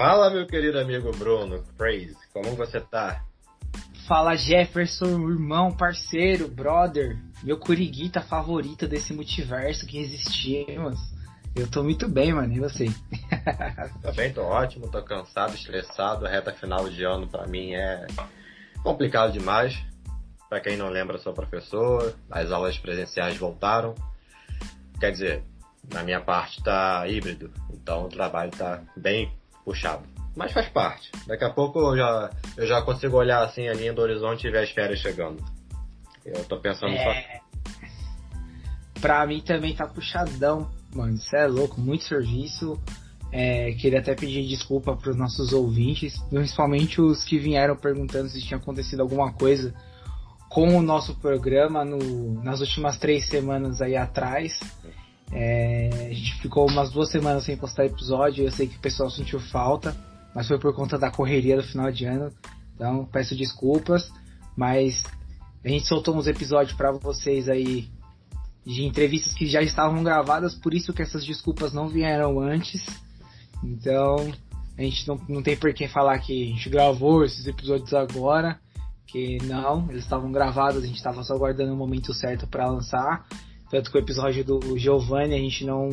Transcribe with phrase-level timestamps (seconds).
[0.00, 3.22] Fala, meu querido amigo Bruno Praise, como você tá?
[4.08, 10.98] Fala, Jefferson, irmão, parceiro, brother, meu curiguita favorito desse multiverso que existimos.
[11.54, 12.86] Eu tô muito bem, mano, e você?
[14.00, 16.26] Também tô ótimo, tô cansado, estressado.
[16.26, 18.06] A reta final de ano pra mim é
[18.82, 19.78] complicado demais.
[20.48, 23.94] Pra quem não lembra, sou professor, as aulas presenciais voltaram.
[24.98, 25.44] Quer dizer,
[25.92, 30.02] na minha parte tá híbrido, então o trabalho tá bem puxado.
[30.36, 31.10] Mas faz parte.
[31.26, 34.50] Daqui a pouco eu já, eu já consigo olhar assim a linha do horizonte e
[34.50, 35.44] ver as férias chegando.
[36.24, 37.04] Eu tô pensando é...
[37.04, 37.40] só.
[39.00, 41.14] Pra mim também tá puxadão, mano.
[41.14, 42.80] Isso é louco, muito serviço.
[43.32, 48.42] É, queria até pedir desculpa para os nossos ouvintes, principalmente os que vieram perguntando se
[48.42, 49.72] tinha acontecido alguma coisa
[50.48, 54.58] com o nosso programa no, nas últimas três semanas aí atrás.
[55.32, 58.44] É, a gente ficou umas duas semanas sem postar episódio.
[58.44, 59.96] Eu sei que o pessoal sentiu falta,
[60.34, 62.32] mas foi por conta da correria do final de ano.
[62.74, 64.10] Então peço desculpas,
[64.56, 65.04] mas
[65.64, 67.88] a gente soltou uns episódios para vocês aí
[68.64, 72.84] de entrevistas que já estavam gravadas, por isso que essas desculpas não vieram antes.
[73.62, 74.32] Então
[74.76, 78.58] a gente não, não tem por que falar que a gente gravou esses episódios agora,
[79.06, 83.26] que não, eles estavam gravados, a gente estava só aguardando o momento certo para lançar.
[83.70, 85.88] Tanto que o episódio do Giovanni a gente não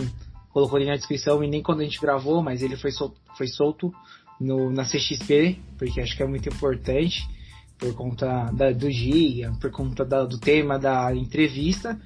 [0.49, 3.47] colocou ele na descrição e nem quando a gente gravou, mas ele foi solto, foi
[3.47, 3.93] solto
[4.41, 7.27] no, na CXP, porque acho que é muito importante,
[7.77, 11.99] por conta da, do dia, por conta da, do tema da entrevista.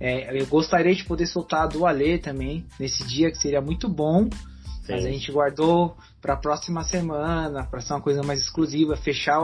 [0.00, 3.88] É, eu gostaria de poder soltar a do Ale também, nesse dia, que seria muito
[3.88, 4.92] bom, Sim.
[4.92, 9.40] mas a gente guardou para a próxima semana, para ser uma coisa mais exclusiva, fechar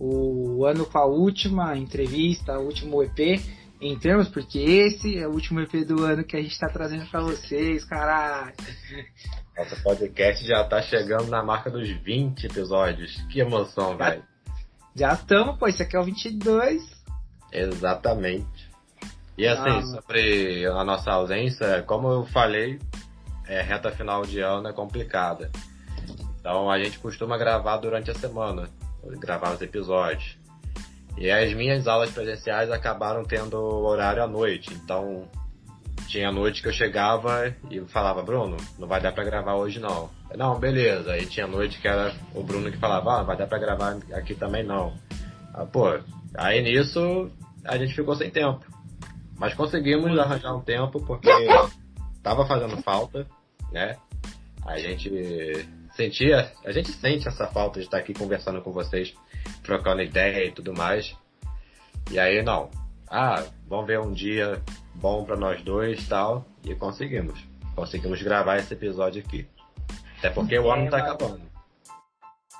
[0.00, 3.40] o, o ano com a última entrevista, o último EP
[3.80, 7.20] entramos, porque esse é o último EP do ano que a gente tá trazendo para
[7.20, 8.54] vocês, caralho.
[9.56, 13.16] Nosso podcast já tá chegando na marca dos 20 episódios.
[13.30, 14.22] Que emoção, velho.
[14.94, 16.82] Já estamos, pô, esse aqui é o 22.
[17.52, 18.70] Exatamente.
[19.36, 22.78] E assim, ah, sobre a nossa ausência, como eu falei,
[23.46, 25.50] é, reta final de ano é complicada.
[26.40, 28.68] Então a gente costuma gravar durante a semana,
[29.18, 30.38] gravar os episódios.
[31.16, 34.72] E as minhas aulas presenciais acabaram tendo horário à noite.
[34.74, 35.26] Então,
[36.08, 40.10] tinha noite que eu chegava e falava, Bruno, não vai dar para gravar hoje não.
[40.34, 41.12] Não, beleza.
[41.12, 43.96] Aí tinha noite que era o Bruno que falava, ah, não vai dar para gravar
[44.12, 44.94] aqui também não.
[45.54, 45.98] Ah, pô,
[46.34, 47.30] aí nisso
[47.64, 48.64] a gente ficou sem tempo.
[49.38, 51.28] Mas conseguimos arranjar um tempo porque
[52.22, 53.26] tava fazendo falta,
[53.72, 53.96] né?
[54.64, 55.10] A gente
[55.94, 59.14] sentia, a gente sente essa falta de estar aqui conversando com vocês
[59.66, 61.14] trocando ideia e tudo mais.
[62.10, 62.70] E aí não.
[63.08, 64.62] Ah, vamos ver um dia
[64.94, 66.46] bom para nós dois tal.
[66.64, 67.38] E conseguimos.
[67.74, 69.46] Conseguimos gravar esse episódio aqui.
[70.18, 71.42] Até porque o ano tá acabando.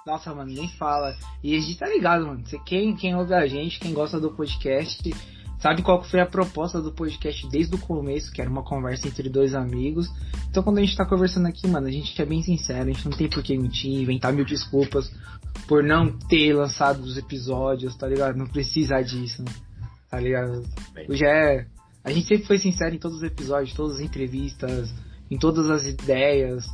[0.06, 1.16] Nossa, mano, nem fala.
[1.42, 2.46] E a gente tá ligado, mano.
[2.46, 5.02] Você, quem, quem ouve a gente, quem gosta do podcast,
[5.58, 9.28] sabe qual foi a proposta do podcast desde o começo, que era uma conversa entre
[9.28, 10.08] dois amigos.
[10.50, 13.08] Então quando a gente tá conversando aqui, mano, a gente é bem sincero, a gente
[13.08, 15.10] não tem por que mentir, inventar mil desculpas
[15.66, 18.36] por não ter lançado os episódios, tá ligado?
[18.36, 19.44] Não precisa disso,
[20.10, 20.62] tá ligado?
[21.10, 21.66] Já é.
[22.04, 24.94] A gente sempre foi sincero em todos os episódios, todas as entrevistas,
[25.30, 26.64] em todas as ideias,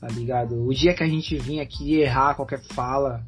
[0.00, 0.64] tá ligado?
[0.64, 3.24] O dia que a gente vir aqui errar qualquer fala,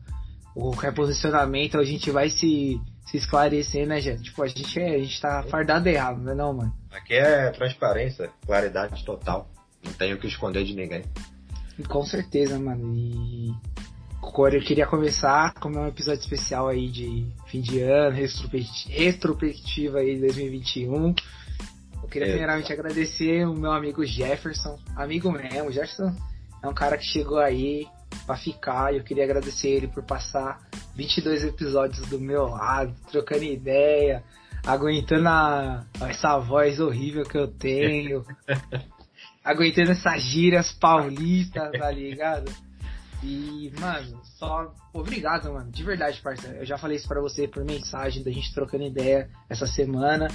[0.55, 2.81] ou qualquer posicionamento, a gente vai se,
[3.11, 4.25] se esclarecer, né, gente?
[4.25, 6.75] Tipo, a gente, é, a gente tá fardado errado, não é não, mano?
[6.91, 9.49] Aqui é transparência, claridade total.
[9.85, 11.03] Não tenho o que esconder de ninguém.
[11.89, 12.95] Com certeza, mano.
[12.95, 13.55] E
[14.21, 20.21] eu queria começar como um episódio especial aí de fim de ano, retrospectiva aí de
[20.21, 21.15] 2021.
[22.03, 22.31] Eu queria é.
[22.31, 26.15] primeiramente agradecer o meu amigo Jefferson, amigo mesmo, Jefferson
[26.63, 27.87] é um cara que chegou aí
[28.27, 30.68] para ficar e eu queria agradecer ele por passar
[30.99, 34.25] 22 episódios do meu lado, trocando ideia,
[34.67, 38.25] aguentando a, essa voz horrível que eu tenho,
[39.45, 42.53] aguentando essas gírias paulistas, tá ligado?
[43.23, 45.71] E, mano, só obrigado, mano.
[45.71, 46.59] De verdade, parceiro.
[46.59, 50.27] Eu já falei isso para você por mensagem da gente trocando ideia essa semana.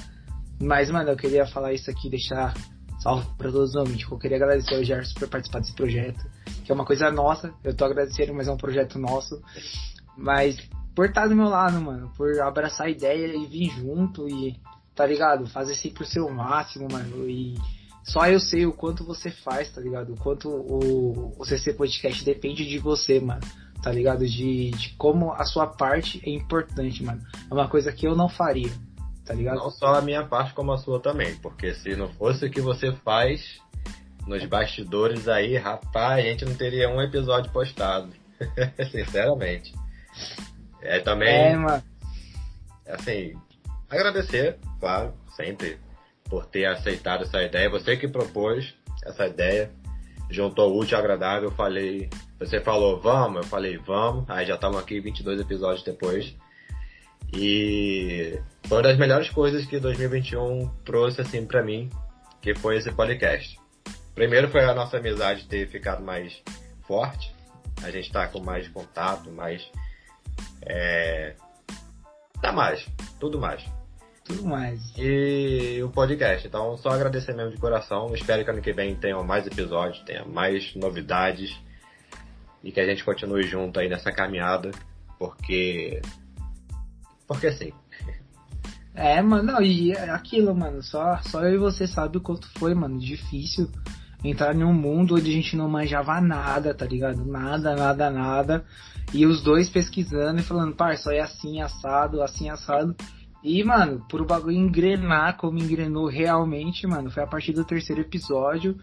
[0.62, 2.54] Mas, mano, eu queria falar isso aqui, deixar
[3.01, 4.10] salve pra todos os ouvintes.
[4.10, 6.25] Eu queria agradecer ao Gerson por participar desse projeto,
[6.63, 7.54] que é uma coisa nossa.
[7.63, 9.42] Eu tô agradecendo, mas é um projeto nosso.
[10.18, 10.57] Mas
[10.95, 14.56] por estar do meu lado, mano, por abraçar a ideia e vir junto e,
[14.95, 15.48] tá ligado?
[15.48, 17.27] Fazer sempre o seu máximo, mano.
[17.27, 17.56] E
[18.04, 20.13] só eu sei o quanto você faz, tá ligado?
[20.13, 23.42] O quanto o, o CC Podcast depende de você, mano.
[23.81, 24.25] Tá ligado?
[24.25, 27.21] De, de como a sua parte é importante, mano.
[27.50, 28.71] É uma coisa que eu não faria,
[29.25, 29.57] tá ligado?
[29.57, 31.36] Não só a minha parte, como a sua também.
[31.38, 33.60] Porque se não fosse o que você faz,
[34.27, 38.10] nos bastidores aí, rapaz, a gente não teria um episódio postado.
[38.92, 39.74] Sinceramente.
[40.81, 41.54] É também.
[41.54, 41.83] É, mano.
[42.88, 43.33] Assim,
[43.89, 45.77] agradecer, claro, sempre,
[46.25, 47.69] por ter aceitado essa ideia.
[47.69, 48.74] Você que propôs
[49.06, 49.71] essa ideia,
[50.30, 51.50] juntou o útil ao agradável.
[51.50, 54.30] Eu falei, você falou, vamos, eu falei, vamos.
[54.30, 56.36] Aí já estamos aqui 22 episódios depois.
[57.36, 61.89] E foi uma das melhores coisas que 2021 trouxe assim para mim,
[62.42, 63.60] que foi esse podcast.
[64.13, 66.42] Primeiro foi a nossa amizade ter ficado mais
[66.86, 67.33] forte.
[67.81, 69.68] A gente tá com mais contato, mais.
[70.65, 71.36] É...
[72.42, 72.86] Tá mais,
[73.19, 73.63] tudo mais.
[74.24, 74.80] Tudo mais.
[74.98, 76.48] E o podcast.
[76.48, 78.13] Então, só agradecer mesmo de coração.
[78.13, 81.57] Espero que ano que vem tenham mais episódios, tenha mais novidades.
[82.63, 84.71] E que a gente continue junto aí nessa caminhada.
[85.19, 86.01] Porque.
[87.27, 87.74] Porque sim.
[88.95, 92.48] É, mano, não, e é aquilo, mano, só, só eu e você sabe o quanto
[92.60, 93.68] foi, mano, difícil
[94.24, 97.25] entrar em um mundo onde a gente não manjava nada, tá ligado?
[97.25, 98.66] Nada, nada, nada.
[99.14, 102.96] E os dois pesquisando e falando, parça, é assim, assado, assim, assado.
[103.44, 108.78] E, mano, por bagulho engrenar como engrenou realmente, mano, foi a partir do terceiro episódio.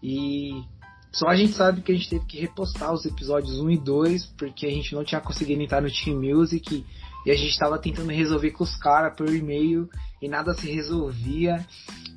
[0.00, 0.62] E
[1.10, 4.26] só a gente sabe que a gente teve que repostar os episódios 1 e 2,
[4.38, 6.84] porque a gente não tinha conseguido entrar no Team Music.
[7.24, 9.90] E a gente tava tentando resolver com os caras por e-mail
[10.22, 11.66] e nada se resolvia.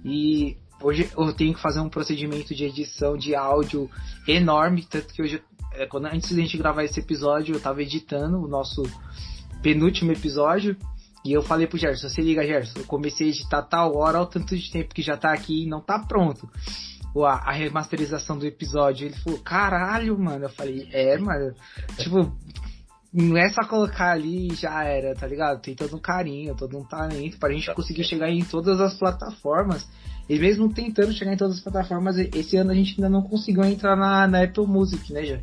[0.05, 3.89] E Hoje eu tenho que fazer um procedimento de edição de áudio
[4.27, 5.43] enorme, tanto que hoje,
[5.73, 8.83] é, quando, antes de a gente gravar esse episódio, eu tava editando o nosso
[9.61, 10.77] penúltimo episódio.
[11.25, 14.23] E eu falei pro Gerson, você liga, Gerson, eu comecei a editar tal hora, olha
[14.23, 16.49] o tanto de tempo que já tá aqui e não tá pronto.
[17.17, 19.07] A, a remasterização do episódio.
[19.07, 20.45] Ele falou, caralho, mano.
[20.45, 21.53] Eu falei, é, mano.
[21.97, 22.31] Tipo,
[23.11, 25.59] não é só colocar ali e já era, tá ligado?
[25.59, 29.85] Tem todo um carinho, todo um talento pra gente conseguir chegar em todas as plataformas
[30.29, 33.63] e mesmo tentando chegar em todas as plataformas, esse ano a gente ainda não conseguiu
[33.65, 35.39] entrar na, na Apple Music, né, já?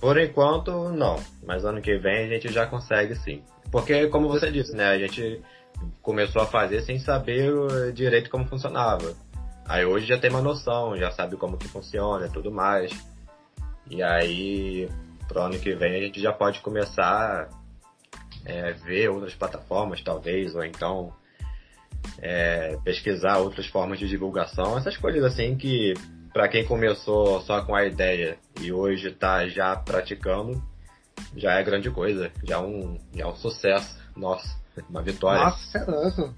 [0.00, 1.16] Por enquanto, não.
[1.46, 3.42] Mas ano que vem a gente já consegue sim.
[3.70, 4.88] Porque, como você disse, né?
[4.88, 5.42] A gente
[6.00, 7.52] começou a fazer sem saber
[7.92, 9.14] direito como funcionava.
[9.66, 12.90] Aí hoje já tem uma noção, já sabe como que funciona e tudo mais.
[13.90, 14.88] E aí,
[15.28, 17.48] pro ano que vem a gente já pode começar
[18.46, 21.12] a é, ver outras plataformas, talvez, ou então
[22.18, 25.94] é, pesquisar outras formas de divulgação, essas coisas assim que
[26.32, 30.62] para quem começou só com a ideia e hoje está já praticando,
[31.36, 34.56] já é grande coisa, já é um, já é um sucesso, nossa,
[34.88, 35.44] uma vitória.
[35.44, 36.34] Nossa, é louco.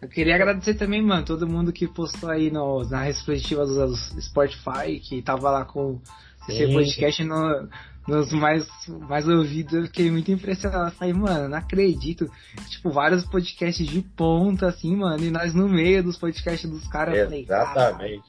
[0.00, 5.00] Eu queria agradecer também, mano, todo mundo que postou aí no, na retrospectiva do Spotify,
[5.00, 6.00] que tava lá com
[6.48, 7.68] esse podcast no,
[8.06, 8.66] nos mais,
[9.08, 10.92] mais ouvidos, eu fiquei muito impressionado.
[10.92, 12.30] falei, mano, não acredito.
[12.68, 17.32] Tipo, vários podcasts de ponta, assim, mano, e nós no meio dos podcasts dos caras.
[17.32, 18.24] Exatamente.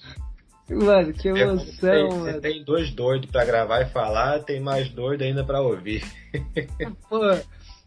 [0.69, 2.23] Mano, que emoção, mano.
[2.23, 6.03] Você tem dois doidos pra gravar e falar, tem mais doido ainda pra ouvir.
[7.07, 7.21] Pô,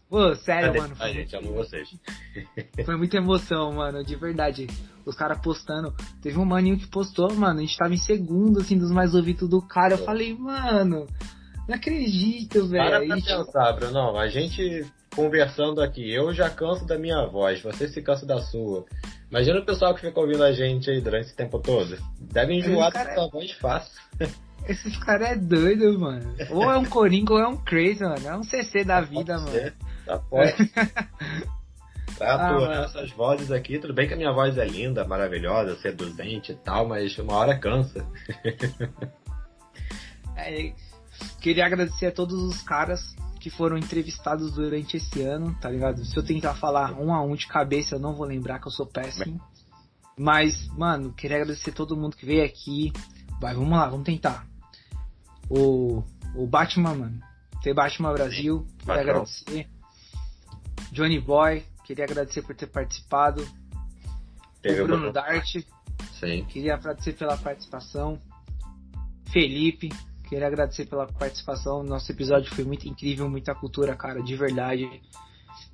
[0.09, 0.95] pô sério, mano.
[0.99, 1.87] A gente, amo vocês.
[2.83, 4.65] Foi muita emoção, mano, de verdade.
[5.05, 5.93] Os caras postando.
[6.23, 9.47] Teve um maninho que postou, mano, a gente tava em segundo, assim, dos mais ouvidos
[9.47, 9.93] do cara.
[9.93, 11.05] Eu falei, mano,
[11.71, 12.89] não acredito, velho.
[12.89, 14.17] Para pra pensar, Bruno.
[14.17, 14.85] A gente
[15.15, 18.85] conversando aqui, eu já canso da minha voz, você se cansa da sua.
[19.29, 21.97] Imagina o pessoal que fica ouvindo a gente aí durante esse tempo todo.
[22.19, 23.29] Deve enjoar da sua é...
[23.29, 24.01] voz fácil.
[24.67, 26.35] Esses caras é doido, mano.
[26.51, 28.27] Ou é um Coringa ou é um Crazy, mano.
[28.27, 29.71] É um CC da vida, pode mano.
[30.05, 30.65] Tá pode.
[32.17, 35.75] pra aturar ah, essas vozes aqui, tudo bem que a minha voz é linda, maravilhosa,
[35.77, 38.05] seduzente e tal, mas uma hora cansa.
[40.37, 40.73] é,
[41.39, 46.05] Queria agradecer a todos os caras que foram entrevistados durante esse ano, tá ligado?
[46.05, 48.71] Se eu tentar falar um a um de cabeça, eu não vou lembrar que eu
[48.71, 49.41] sou péssimo.
[50.17, 52.93] Mas, mano, queria agradecer a todo mundo que veio aqui.
[53.39, 54.45] Vai, vamos lá, vamos tentar.
[55.49, 56.03] O,
[56.35, 57.19] o Batman, mano.
[57.63, 59.69] Tem Batman Brasil, queria agradecer.
[60.91, 63.41] Johnny Boy, queria agradecer por ter participado.
[64.63, 65.57] O Bruno Dart,
[66.19, 66.45] Sim.
[66.45, 68.19] queria agradecer pela participação.
[69.31, 69.89] Felipe,
[70.31, 71.83] Queria agradecer pela participação.
[71.83, 74.89] Nosso episódio foi muito incrível, muita cultura, cara, de verdade.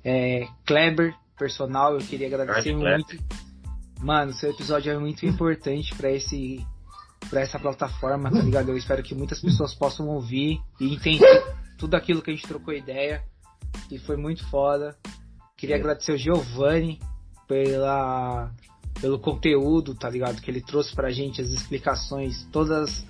[0.02, 3.16] É, Kleber, personal, eu queria agradecer muito.
[4.00, 6.66] Mano, seu episódio é muito importante para esse
[7.30, 8.70] para essa plataforma, tá ligado?
[8.70, 11.44] Eu espero que muitas pessoas possam ouvir e entender
[11.78, 13.22] tudo aquilo que a gente trocou ideia.
[13.92, 14.98] E foi muito foda.
[15.56, 15.82] Queria Sim.
[15.82, 16.98] agradecer o Giovanni
[17.46, 18.50] pela
[19.00, 20.42] pelo conteúdo, tá ligado?
[20.42, 23.06] Que ele trouxe pra gente, as explicações, todas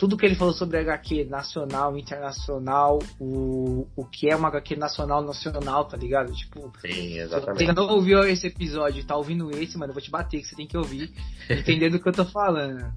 [0.00, 5.22] tudo que ele falou sobre HQ nacional, internacional, o, o que é uma HQ nacional,
[5.22, 6.32] nacional, tá ligado?
[6.32, 7.66] Tipo, Sim, exatamente.
[7.66, 10.48] você não ouviu esse episódio e tá ouvindo esse, mano, eu vou te bater, que
[10.48, 11.12] você tem que ouvir,
[11.50, 12.90] entendendo o que eu tô falando.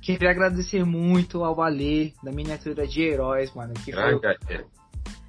[0.00, 3.74] queria agradecer muito ao Ale, da miniatura de heróis, mano.
[3.74, 4.20] Que foi o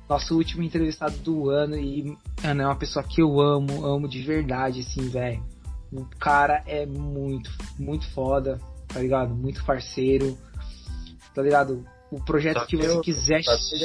[0.08, 1.76] nosso último entrevistado do ano.
[1.76, 5.44] E, mano, é uma pessoa que eu amo, amo de verdade, assim, velho.
[5.92, 9.36] O cara é muito, muito foda, tá ligado?
[9.36, 10.38] Muito parceiro,
[11.34, 11.86] tá ligado?
[12.12, 13.42] O projeto que você quiser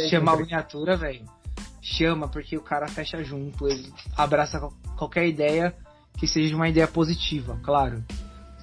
[0.09, 1.25] chamar a miniatura, velho,
[1.81, 4.61] chama, porque o cara fecha junto, ele abraça
[4.97, 5.75] qualquer ideia
[6.19, 8.05] que seja uma ideia positiva, claro.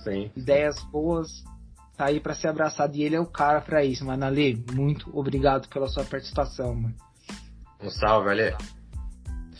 [0.04, 0.30] Sim.
[0.36, 1.44] Ideias boas,
[1.96, 4.25] tá aí para ser abraçado e ele é o cara para isso, mano.
[4.25, 6.96] Ale, muito obrigado pela sua participação, mano.
[7.82, 8.56] Um salve, Ale.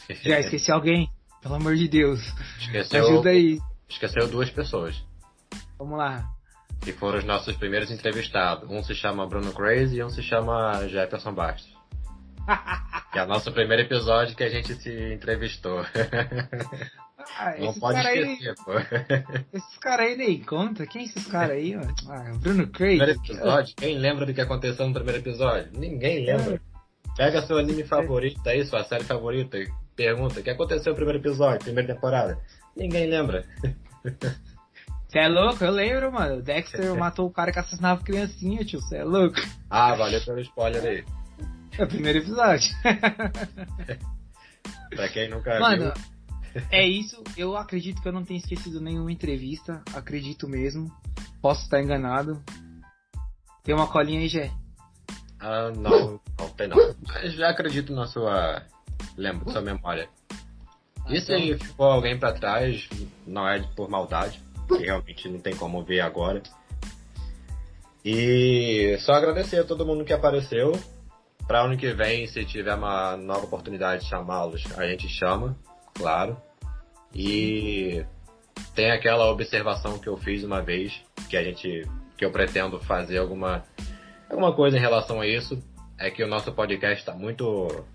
[0.22, 1.10] Já esqueci alguém?
[1.42, 2.20] Pelo amor de Deus.
[2.60, 3.60] Esqueceu, Ajuda aí.
[3.88, 5.02] Esqueceu duas pessoas.
[5.78, 6.33] Vamos lá.
[6.84, 8.70] Que foram os nossos primeiros entrevistados.
[8.70, 11.74] Um se chama Bruno Crazy e um se chama Jefferson Bastos.
[13.12, 15.86] que é o nosso primeiro episódio que a gente se entrevistou.
[17.38, 18.74] Ah, Não pode esquecer, aí, pô.
[19.54, 20.86] Esses caras aí nem conta.
[20.86, 21.96] Quem é esses caras aí, mano?
[22.10, 22.98] Ah, Bruno Crazy.
[22.98, 25.72] Primeiro episódio, quem lembra do que aconteceu no primeiro episódio?
[25.74, 26.62] Ninguém lembra.
[27.16, 31.20] Pega seu anime favorito aí, sua série favorita, e pergunta o que aconteceu no primeiro
[31.20, 32.38] episódio, primeira temporada.
[32.76, 33.46] Ninguém lembra.
[35.14, 35.64] Você é louco?
[35.64, 36.38] Eu lembro, mano.
[36.38, 38.82] O Dexter matou o cara que assassinava criancinha, tio.
[38.82, 39.40] Você é louco?
[39.70, 41.06] Ah, valeu pelo spoiler aí.
[41.78, 42.74] É o primeiro episódio.
[44.90, 45.94] pra quem nunca Mano,
[46.54, 46.64] viu.
[46.72, 47.24] é isso.
[47.38, 49.84] Eu acredito que eu não tenha esquecido nenhuma entrevista.
[49.94, 50.92] Acredito mesmo.
[51.44, 52.42] Posso estar enganado.
[53.64, 54.50] Tem uma colinha aí, Gé?
[55.40, 56.96] Ah, não, não tem não.
[57.08, 58.64] Mas já acredito na sua.
[59.16, 60.10] Lembro, sua memória.
[61.08, 62.90] E se então- ficou alguém pra trás,
[63.28, 66.42] não é por maldade, que realmente não tem como ver agora.
[68.06, 70.74] E só agradecer a todo mundo que apareceu.
[71.48, 75.58] Pra ano que vem, se tiver uma nova oportunidade de chamá-los, a gente chama,
[75.94, 76.38] claro.
[77.14, 78.06] E
[78.74, 81.88] tem aquela observação que eu fiz uma vez, que a gente.
[82.18, 83.64] que eu pretendo fazer alguma,
[84.30, 85.62] alguma coisa em relação a isso.
[85.98, 87.86] É que o nosso podcast tá muito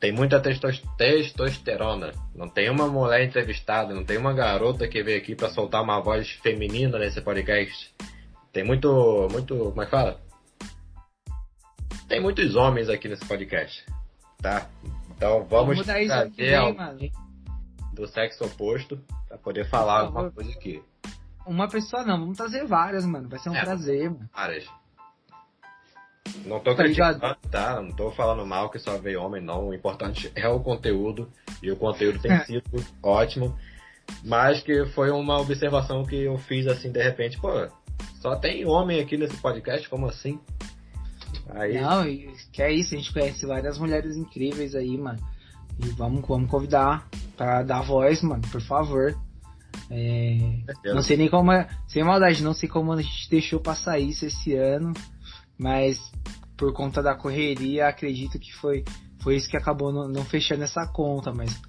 [0.00, 2.12] tem muita testos- testosterona.
[2.34, 6.00] Não tem uma mulher entrevistada, não tem uma garota que veio aqui pra soltar uma
[6.00, 7.94] voz feminina nesse podcast.
[8.52, 10.20] Tem muito, muito, como é que fala?
[12.08, 13.84] Tem muitos homens aqui nesse podcast,
[14.42, 14.66] tá?
[15.10, 16.98] Então vamos que trazer mano.
[17.92, 20.82] do sexo oposto pra poder falar alguma coisa aqui.
[21.46, 23.28] Uma pessoa não, vamos trazer várias, mano.
[23.28, 23.60] Vai ser um É.
[23.62, 24.28] prazer, mano.
[24.34, 24.66] Várias.
[26.44, 27.18] Não tô Tá ligado?
[27.20, 27.80] criticando, tá?
[27.82, 29.68] Não tô falando mal que só veio homem, não.
[29.68, 31.28] O importante é o conteúdo.
[31.62, 32.44] E o conteúdo tem É.
[32.44, 32.62] sido
[33.02, 33.56] ótimo.
[34.24, 37.48] Mas que foi uma observação que eu fiz assim, de repente, pô,
[38.20, 40.38] só tem homem aqui nesse podcast, como assim?
[41.50, 42.04] Aí, Não,
[42.52, 45.18] que é isso, a gente conhece várias mulheres incríveis aí, mano.
[45.78, 49.16] E vamos, vamos convidar pra dar voz, mano, por favor.
[49.90, 50.38] É,
[50.92, 54.24] não sei nem como é, sem maldade, não sei como a gente deixou passar isso
[54.26, 54.92] esse ano,
[55.60, 56.00] mas
[56.56, 58.82] por conta da correria, acredito que foi,
[59.22, 61.60] foi isso que acabou não, não fechando essa conta, mas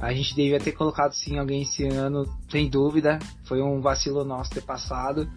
[0.00, 3.18] a gente devia ter colocado sim alguém esse ano, sem dúvida.
[3.44, 5.28] Foi um vacilo nosso ter passado.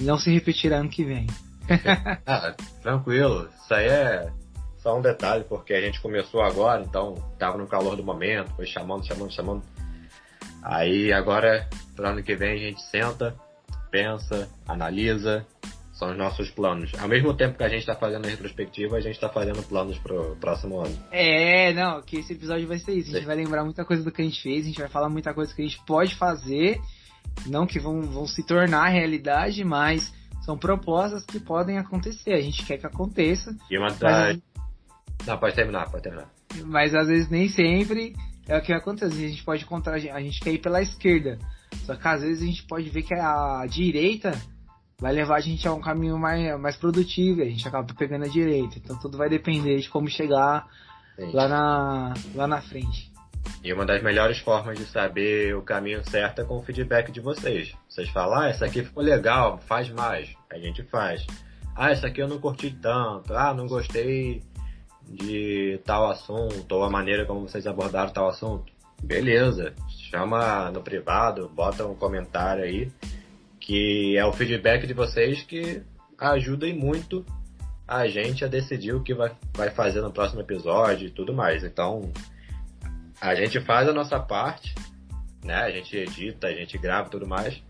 [0.00, 1.26] Não se repetirá ano que vem.
[2.26, 3.48] ah, tranquilo.
[3.60, 4.32] Isso aí é
[4.78, 8.66] só um detalhe, porque a gente começou agora, então tava no calor do momento, foi
[8.66, 9.62] chamando, chamando, chamando.
[10.62, 13.36] Aí agora, pro ano que vem, a gente senta,
[13.90, 15.44] pensa, analisa,
[15.98, 16.92] são os nossos planos.
[16.96, 19.98] Ao mesmo tempo que a gente tá fazendo a retrospectiva, a gente tá fazendo planos
[19.98, 20.96] pro próximo ano.
[21.10, 23.08] É, não, que esse episódio vai ser isso.
[23.10, 23.26] A gente Sim.
[23.26, 25.52] vai lembrar muita coisa do que a gente fez, a gente vai falar muita coisa
[25.52, 26.80] que a gente pode fazer,
[27.46, 32.32] não que vão, vão se tornar realidade, mas são propostas que podem acontecer.
[32.32, 34.38] A gente quer que aconteça, E uma das...
[35.26, 36.30] Não, pode terminar, pode terminar.
[36.66, 38.14] mas às vezes nem sempre
[38.46, 39.24] é o que acontece.
[39.24, 41.40] A gente pode encontrar, a gente quer ir pela esquerda,
[41.84, 44.30] só que às vezes a gente pode ver que a direita
[45.00, 48.24] vai levar a gente a um caminho mais, mais produtivo, e a gente acaba pegando
[48.24, 48.78] a direita.
[48.78, 50.66] Então tudo vai depender de como chegar
[51.16, 51.30] Sim.
[51.32, 53.12] lá na, lá na frente.
[53.62, 57.20] E uma das melhores formas de saber o caminho certo é com o feedback de
[57.20, 57.74] vocês.
[57.88, 60.34] Vocês falam, ah, essa aqui ficou legal, faz mais.
[60.50, 61.24] A gente faz.
[61.74, 63.32] Ah, essa aqui eu não curti tanto.
[63.34, 64.42] Ah, não gostei
[65.08, 68.72] de tal assunto, ou a maneira como vocês abordaram tal assunto.
[69.02, 69.74] Beleza,
[70.10, 72.92] chama no privado, bota um comentário aí,
[73.68, 75.82] que é o feedback de vocês que
[76.18, 77.22] ajuda e muito
[77.86, 81.62] a gente a decidir o que vai, vai fazer no próximo episódio e tudo mais.
[81.62, 82.10] Então,
[83.20, 84.74] a gente faz a nossa parte,
[85.44, 85.54] né?
[85.54, 87.62] A gente edita, a gente grava e tudo mais.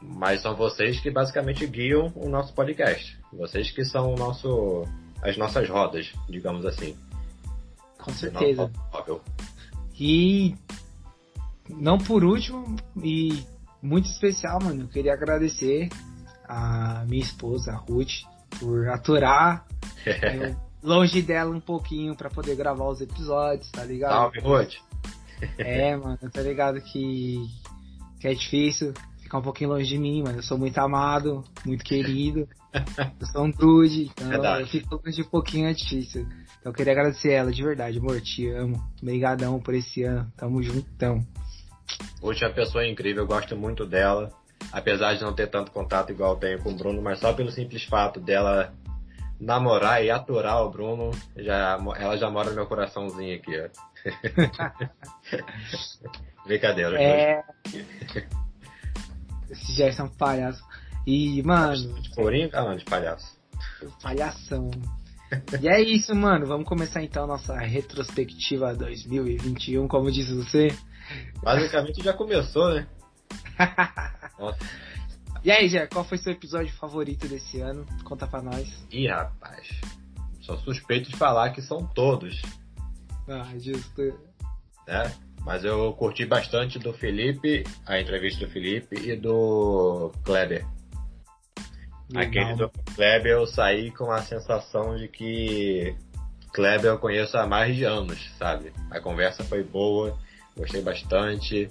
[0.00, 3.18] Mas são vocês que basicamente guiam o nosso podcast.
[3.32, 4.84] Vocês que são o nosso,
[5.22, 6.96] as nossas rodas, digamos assim.
[7.98, 8.70] Com certeza.
[9.98, 10.54] E
[11.68, 13.44] não por último, e
[13.82, 15.88] muito especial, mano, eu queria agradecer
[16.48, 18.22] a minha esposa, a Ruth,
[18.58, 19.66] por aturar
[20.06, 24.12] eu, longe dela um pouquinho para poder gravar os episódios, tá ligado?
[24.12, 24.74] Salve, Ruth!
[25.58, 27.46] É, mano, tá ligado que,
[28.18, 28.94] que é difícil
[29.26, 30.38] ficar um pouquinho longe de mim, mano.
[30.38, 32.48] Eu sou muito amado, muito querido.
[33.18, 34.60] Eu sou um dude, então Verdade.
[34.60, 36.26] eu fico longe de um pouquinho é difícil.
[36.60, 38.20] Então eu queria agradecer ela de verdade, amor.
[38.20, 38.82] Te amo.
[39.00, 40.30] Obrigadão por esse ano.
[40.36, 41.26] Tamo juntão.
[42.26, 44.32] Ruth é uma pessoa incrível, eu gosto muito dela.
[44.72, 47.52] Apesar de não ter tanto contato igual eu tenho com o Bruno, mas só pelo
[47.52, 48.74] simples fato dela
[49.38, 53.68] namorar e aturar o Bruno, já, ela já mora no meu coraçãozinho aqui, ó.
[56.44, 57.00] Brincadeira.
[57.00, 57.44] É...
[59.48, 60.64] Esse Gerson é um palhaço.
[61.06, 62.00] E, mano.
[62.00, 62.50] De corinho?
[62.52, 63.38] Ah, não, de palhaço.
[64.02, 64.70] Palhação.
[65.60, 66.46] e é isso, mano.
[66.46, 70.68] Vamos começar então nossa retrospectiva 2021, como disse você.
[71.42, 72.86] Basicamente já começou, né?
[74.38, 74.58] Nossa.
[75.44, 77.86] E aí, Jé, qual foi seu episódio favorito desse ano?
[78.04, 78.68] Conta pra nós.
[78.90, 79.68] Ih, rapaz.
[80.40, 82.42] Sou suspeito de falar que são todos.
[83.28, 84.02] Ah, justo.
[84.88, 85.10] É,
[85.44, 90.66] mas eu curti bastante do Felipe, a entrevista do Felipe e do Kleber.
[92.10, 92.22] Legal.
[92.22, 95.96] Aquele do Kleber eu saí com a sensação de que
[96.52, 98.72] Kleber eu conheço há mais de anos, sabe?
[98.90, 100.18] A conversa foi boa,
[100.56, 101.68] gostei bastante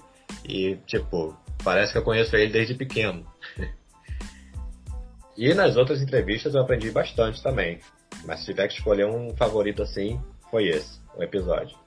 [0.47, 3.25] e, tipo, parece que eu conheço ele desde pequeno.
[5.37, 7.79] e nas outras entrevistas eu aprendi bastante também.
[8.25, 11.77] Mas se tiver que escolher um favorito assim, foi esse, o episódio.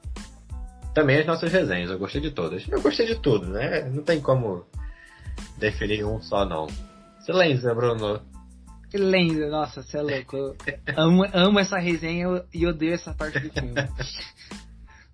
[0.94, 2.66] Também as nossas resenhas, eu gostei de todas.
[2.68, 3.84] Eu gostei de tudo, né?
[3.84, 4.66] Não tem como
[5.56, 6.66] definir um só, não.
[7.20, 8.20] Silêncio, Bruno.
[8.90, 10.36] Silêncio, nossa, você é louco.
[10.36, 10.56] Eu
[10.96, 13.74] amo, amo essa resenha e odeio essa parte do filme.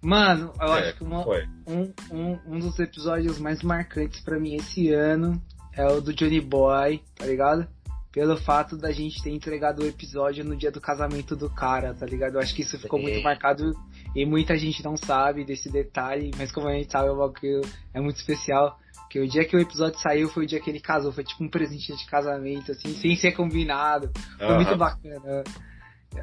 [0.04, 1.24] Mano, eu é, acho que uma,
[1.66, 5.42] um, um, um dos episódios mais marcantes para mim esse ano
[5.72, 7.66] é o do Johnny Boy, tá ligado?
[8.12, 12.04] Pelo fato da gente ter entregado o episódio no dia do casamento do cara, tá
[12.04, 12.34] ligado?
[12.34, 13.72] Eu acho que isso ficou muito marcado
[14.14, 17.60] e muita gente não sabe desse detalhe, mas como a gente sabe, é,
[17.94, 18.78] é muito especial.
[19.00, 21.42] Porque o dia que o episódio saiu foi o dia que ele casou, foi tipo
[21.42, 24.12] um presente de casamento, assim, sem ser combinado.
[24.36, 24.56] Foi uhum.
[24.56, 25.44] muito bacana.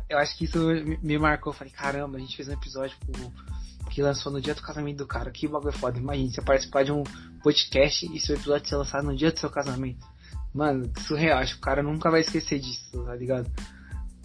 [0.07, 0.59] Eu acho que isso
[1.01, 1.51] me marcou.
[1.51, 3.33] Eu falei, caramba, a gente fez um episódio tipo,
[3.91, 5.29] que lançou no dia do casamento do cara.
[5.29, 5.99] Que bagulho foda.
[5.99, 7.03] Imagina você participar de um
[7.43, 10.07] podcast e seu episódio ser lançado no dia do seu casamento.
[10.53, 11.39] Mano, que surreal.
[11.39, 13.51] Acho que o cara nunca vai esquecer disso, tá ligado?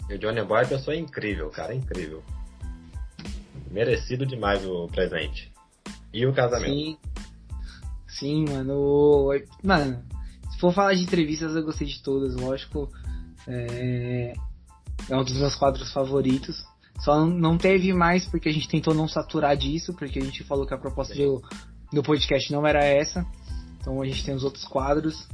[0.09, 2.23] E o Johnny Boy é pessoa incrível, cara, incrível.
[3.69, 5.51] Merecido demais o presente.
[6.13, 6.73] E o casamento.
[6.73, 6.97] Sim.
[8.07, 9.29] Sim, mano.
[9.61, 10.03] Mano,
[10.49, 12.89] se for falar de entrevistas, eu gostei de todas, lógico.
[13.45, 14.33] É,
[15.09, 16.65] é um dos meus quadros favoritos.
[16.99, 20.65] Só não teve mais porque a gente tentou não saturar disso, porque a gente falou
[20.65, 21.41] que a proposta do,
[21.91, 23.25] do podcast não era essa.
[23.79, 25.27] Então a gente tem os outros quadros.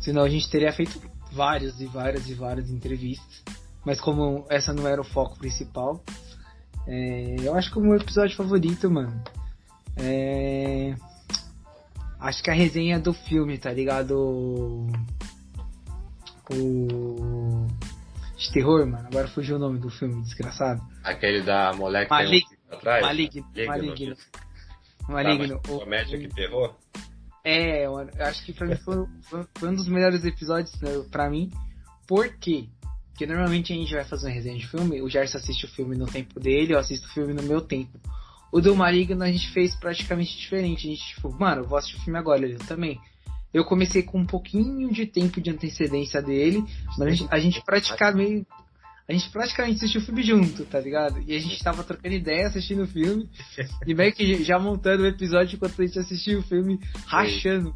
[0.00, 1.00] Senão a gente teria feito
[1.32, 3.42] várias e várias e várias entrevistas.
[3.84, 6.02] Mas como essa não era o foco principal,
[6.86, 9.22] é, eu acho que o meu episódio favorito, mano,
[9.96, 10.94] é.
[12.18, 14.14] Acho que a resenha do filme, tá ligado?
[16.50, 17.66] O
[18.40, 19.06] de terror, mano.
[19.06, 20.80] Agora fugiu o nome do filme, desgraçado.
[21.04, 22.44] Aquele da moleque Malig...
[22.70, 23.02] um atrás?
[23.02, 23.46] Maligno.
[23.66, 24.16] Maligno.
[25.08, 25.60] Maligno.
[25.60, 26.74] Tá, comédia que terror?
[27.44, 29.06] É, eu acho que pra mim foi,
[29.58, 31.50] foi, um dos melhores episódios né, pra mim.
[32.06, 32.68] Por quê?
[33.10, 35.96] Porque normalmente a gente vai fazer uma resenha de filme, o Gerson assiste o filme
[35.96, 37.98] no tempo dele, eu assisto o filme no meu tempo.
[38.52, 40.86] O do Maligno a gente fez praticamente diferente.
[40.86, 43.00] A gente, tipo, mano, eu vou assistir o filme agora, ele também.
[43.52, 46.64] Eu comecei com um pouquinho de tempo de antecedência dele,
[46.96, 48.46] mas a gente, a gente praticamente.
[49.08, 51.20] A gente praticamente assistiu o filme junto, tá ligado?
[51.26, 53.28] E a gente tava trocando ideia assistindo o filme.
[53.84, 57.74] e meio que já montando o episódio enquanto a gente assistia o filme, rachando.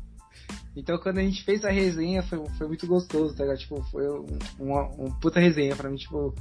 [0.76, 3.58] Então quando a gente fez a resenha foi, foi muito gostoso, tá ligado?
[3.58, 4.26] Tipo, foi um,
[4.60, 6.32] uma, uma puta resenha pra mim, tipo.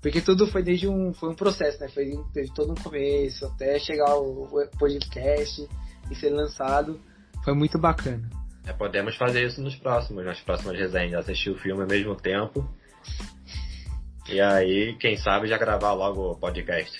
[0.00, 1.12] Porque tudo foi desde um.
[1.12, 1.88] Foi um processo, né?
[1.88, 4.48] Foi teve todo um começo, até chegar o
[4.78, 5.68] podcast
[6.10, 6.98] e ser lançado.
[7.44, 8.37] Foi muito bacana.
[8.68, 12.68] É, podemos fazer isso nos próximos, nas próximas resenhas, assistir o filme ao mesmo tempo.
[14.28, 16.92] E aí, quem sabe, já gravar logo o podcast.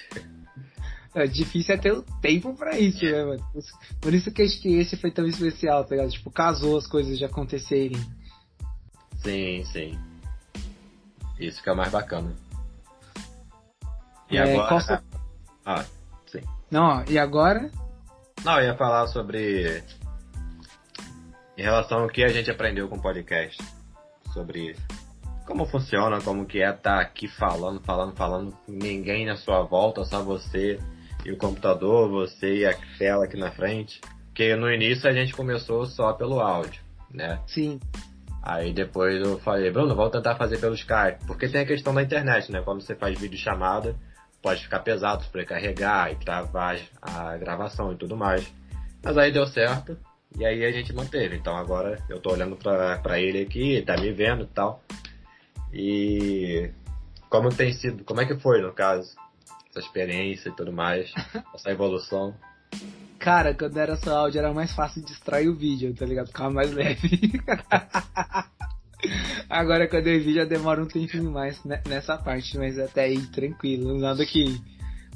[1.15, 3.45] É difícil é ter o tempo pra isso, né, mano?
[4.01, 6.11] Por isso que acho que esse foi tão especial, tá ligado?
[6.11, 8.01] Tipo, casou as coisas de acontecerem.
[9.23, 9.99] Sim, sim.
[11.39, 12.35] Isso que é o mais bacana.
[14.31, 15.03] E é, agora.
[15.67, 15.85] Ah,
[16.27, 16.41] sim.
[16.71, 17.71] Não, e agora?
[18.43, 19.83] Não, eu ia falar sobre
[21.59, 23.61] em relação ao que a gente aprendeu com o podcast.
[24.33, 24.77] Sobre
[25.45, 30.05] como funciona, como que é estar tá aqui falando, falando, falando, ninguém na sua volta,
[30.05, 30.79] só você
[31.25, 34.01] e o computador, você e a tela aqui na frente.
[34.27, 37.41] Porque no início a gente começou só pelo áudio, né?
[37.49, 37.81] Sim.
[38.41, 41.27] Aí depois eu falei, Bruno, vamos tentar fazer pelo Skype.
[41.27, 42.63] Porque tem a questão da internet, né?
[42.63, 43.97] Quando você faz vídeo chamada,
[44.41, 48.47] pode ficar pesado para carregar e travar a gravação e tudo mais.
[49.03, 49.99] Mas aí deu certo
[50.37, 51.37] e aí a gente manteve.
[51.37, 54.83] Então agora eu tô olhando para ele aqui, tá me vendo e tal.
[55.73, 56.71] E
[57.29, 59.15] como tem sido, como é que foi no caso?
[59.71, 61.13] Essa experiência e tudo mais,
[61.55, 62.35] essa evolução.
[63.19, 66.29] Cara, quando era só áudio era mais fácil de extrair o vídeo, tá ligado?
[66.29, 67.43] Ficava mais leve.
[69.49, 73.99] Agora quando eu vi já demora um tempinho mais nessa parte, mas até aí tranquilo.
[73.99, 74.61] Nada que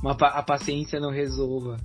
[0.03, 1.77] uma, a paciência não resolva.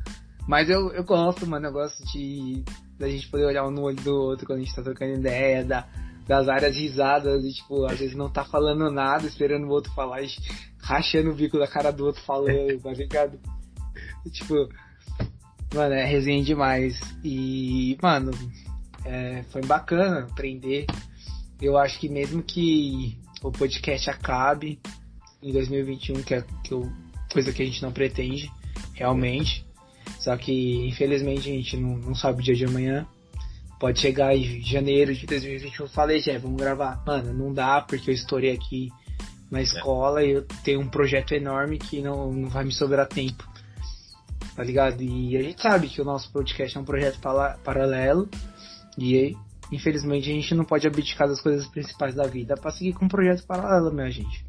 [0.48, 2.64] Mas eu, eu gosto, mano, eu gosto de
[2.98, 5.64] da gente poder olhar um no olho do outro quando a gente tá trocando ideia,
[5.64, 5.88] da,
[6.26, 10.24] das áreas risadas e, tipo, às vezes não tá falando nada, esperando o outro falar
[10.24, 10.30] e
[10.80, 13.40] rachando o bico da cara do outro falando, tá ligado?
[14.32, 14.68] tipo,
[15.74, 17.00] Mano, é resenha demais.
[17.24, 18.32] E, mano,
[19.04, 20.86] é, foi bacana aprender.
[21.62, 24.80] Eu acho que mesmo que o podcast acabe
[25.42, 26.90] em 2021, que é que eu,
[27.32, 28.52] coisa que a gente não pretende,
[28.94, 29.67] realmente.
[30.28, 33.08] Só que, infelizmente, a gente não, não sabe o dia de amanhã.
[33.80, 37.02] Pode chegar em janeiro de 2021 eu falei, Jé, vamos gravar.
[37.08, 38.92] Mano, não dá porque eu estourei aqui
[39.50, 43.48] na escola e eu tenho um projeto enorme que não, não vai me sobrar tempo
[44.54, 45.02] tá ligado?
[45.02, 47.20] E a gente sabe que o nosso podcast é um projeto
[47.64, 48.28] paralelo
[48.98, 49.38] e
[49.72, 53.08] infelizmente a gente não pode abdicar das coisas principais da vida para seguir com um
[53.08, 54.44] projeto paralelo, minha gente.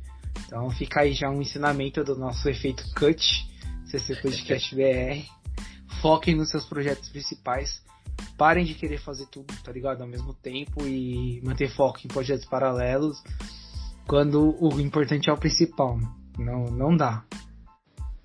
[0.47, 3.47] Então fica aí já um ensinamento do nosso efeito cut,
[3.89, 5.25] CC Podcast BR.
[6.01, 7.83] Foquem nos seus projetos principais.
[8.37, 10.03] Parem de querer fazer tudo, tá ligado?
[10.03, 13.23] Ao mesmo tempo e manter foco em projetos paralelos
[14.07, 15.99] quando o importante é o principal.
[16.39, 17.25] Não, não dá.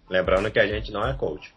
[0.10, 1.54] Lembrando que a gente não é coach.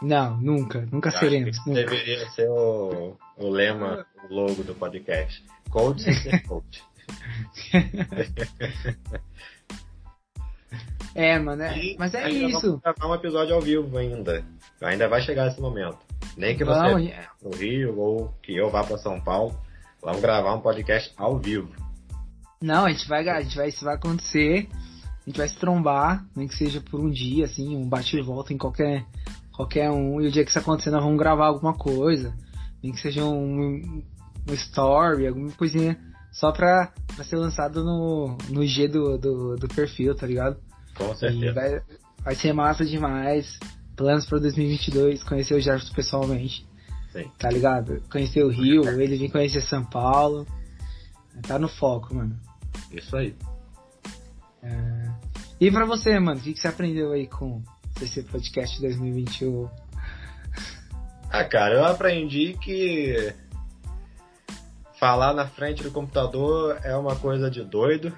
[0.00, 0.86] Não, nunca.
[0.90, 1.58] Nunca Eu seremos.
[1.66, 1.80] Nunca.
[1.80, 5.44] Deveria ser o, o lema, o logo do podcast.
[5.70, 6.82] Coach sem ser coach.
[11.14, 12.60] é, mano, é, mas é isso.
[12.60, 14.44] Vamos gravar um episódio ao vivo ainda.
[14.80, 15.98] Ainda vai chegar esse momento.
[16.36, 17.10] Nem que você vamos,
[17.42, 19.58] no Rio ou que eu vá para São Paulo,
[20.02, 21.70] vamos gravar um podcast ao vivo.
[22.60, 24.68] Não, a gente vai, a gente vai, isso vai acontecer.
[25.04, 28.22] A gente vai se trombar, nem que seja por um dia, assim, um bate e
[28.22, 29.06] volta em qualquer
[29.52, 32.34] qualquer um, e o dia que isso acontecer nós vamos gravar alguma coisa,
[32.82, 34.02] nem que seja um,
[34.48, 35.98] um story, alguma coisinha,
[36.32, 40.56] só pra, pra ser lançado no, no G do, do, do perfil, tá ligado?
[40.96, 41.52] Com certeza.
[41.52, 41.82] Vai,
[42.24, 43.58] vai, ser massa demais.
[43.96, 46.66] Planos pra 2022, conhecer o Gerson pessoalmente.
[47.12, 47.30] Sim.
[47.38, 48.02] Tá ligado?
[48.10, 50.46] Conhecer o Rio, ele vir conhecer São Paulo.
[51.46, 52.38] Tá no foco, mano.
[52.90, 53.34] Isso aí.
[54.62, 55.10] É...
[55.60, 57.62] E pra você, mano, o que, que você aprendeu aí com,
[58.00, 59.68] esse podcast 2021?
[61.30, 63.34] Ah, cara, eu aprendi que
[64.98, 68.16] falar na frente do computador é uma coisa de doido.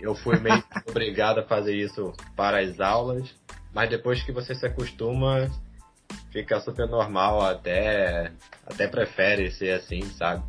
[0.00, 3.34] Eu fui meio obrigado a fazer isso para as aulas,
[3.72, 5.50] mas depois que você se acostuma,
[6.32, 8.32] fica super normal, até
[8.66, 10.42] até prefere ser assim, sabe?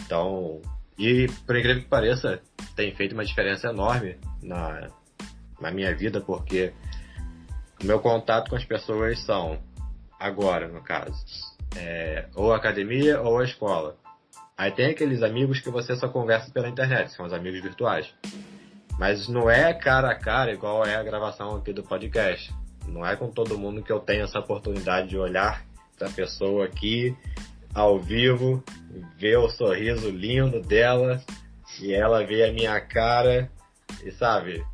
[0.00, 0.60] Então,
[0.98, 2.40] e por incrível que pareça,
[2.74, 4.88] tem feito uma diferença enorme na,
[5.60, 6.72] na minha vida, porque
[7.82, 9.58] o meu contato com as pessoas são,
[10.18, 11.14] agora no caso,
[11.76, 13.96] é, ou a academia ou a escola.
[14.56, 18.12] Aí tem aqueles amigos que você só conversa pela internet, são os amigos virtuais.
[18.98, 22.52] Mas não é cara a cara igual é a gravação aqui do podcast.
[22.88, 25.64] Não é com todo mundo que eu tenho essa oportunidade de olhar
[25.98, 27.16] para a pessoa aqui
[27.74, 28.64] ao vivo,
[29.18, 31.22] ver o sorriso lindo dela
[31.80, 33.50] e ela ver a minha cara
[34.02, 34.64] e sabe,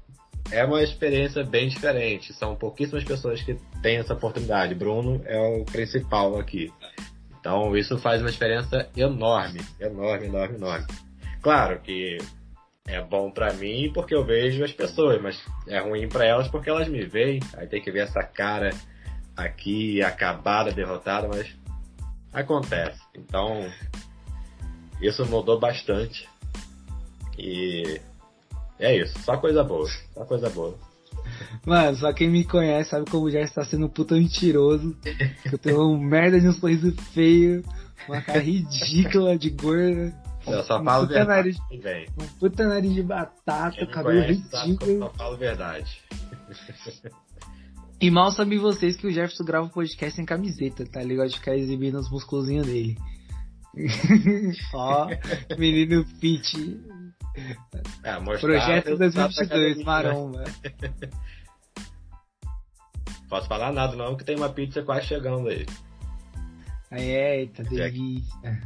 [0.51, 2.33] é uma experiência bem diferente.
[2.33, 4.75] São pouquíssimas pessoas que têm essa oportunidade.
[4.75, 6.73] Bruno é o principal aqui.
[7.41, 10.87] Então isso faz uma diferença enorme, enorme, enorme, enorme.
[11.41, 12.19] Claro que
[12.87, 16.69] é bom para mim porque eu vejo as pessoas, mas é ruim para elas porque
[16.69, 17.41] elas me veem.
[17.57, 18.71] Aí tem que ver essa cara
[19.37, 21.55] aqui acabada, derrotada, mas
[22.33, 23.01] acontece.
[23.15, 23.67] Então
[25.01, 26.29] isso mudou bastante.
[27.39, 28.01] E
[28.79, 29.89] é isso, só coisa boa.
[30.15, 30.77] Só coisa boa.
[31.65, 34.97] Mano, só quem me conhece sabe como já está sendo um puta mentiroso.
[35.51, 37.65] eu tenho um merda de um sorriso feio,
[38.09, 40.13] uma cara ridícula de gorda.
[40.47, 41.57] Eu só falo verdade.
[41.71, 44.99] Nariz, um puta nariz de batata, cabelo ridículo.
[44.99, 46.03] Só falo verdade.
[48.01, 51.29] E mal sabem vocês que o Jefferson grava o podcast sem camiseta, tá ligado?
[51.29, 52.99] De ficar exibindo os musculozinhos dele.
[54.75, 55.09] Ó,
[55.57, 56.81] menino fit.
[58.03, 60.45] É, Projeto 2022, maromba.
[63.29, 65.65] Posso falar nada não, que tem uma pizza quase chegando aí.
[66.91, 68.61] Eita, delícia.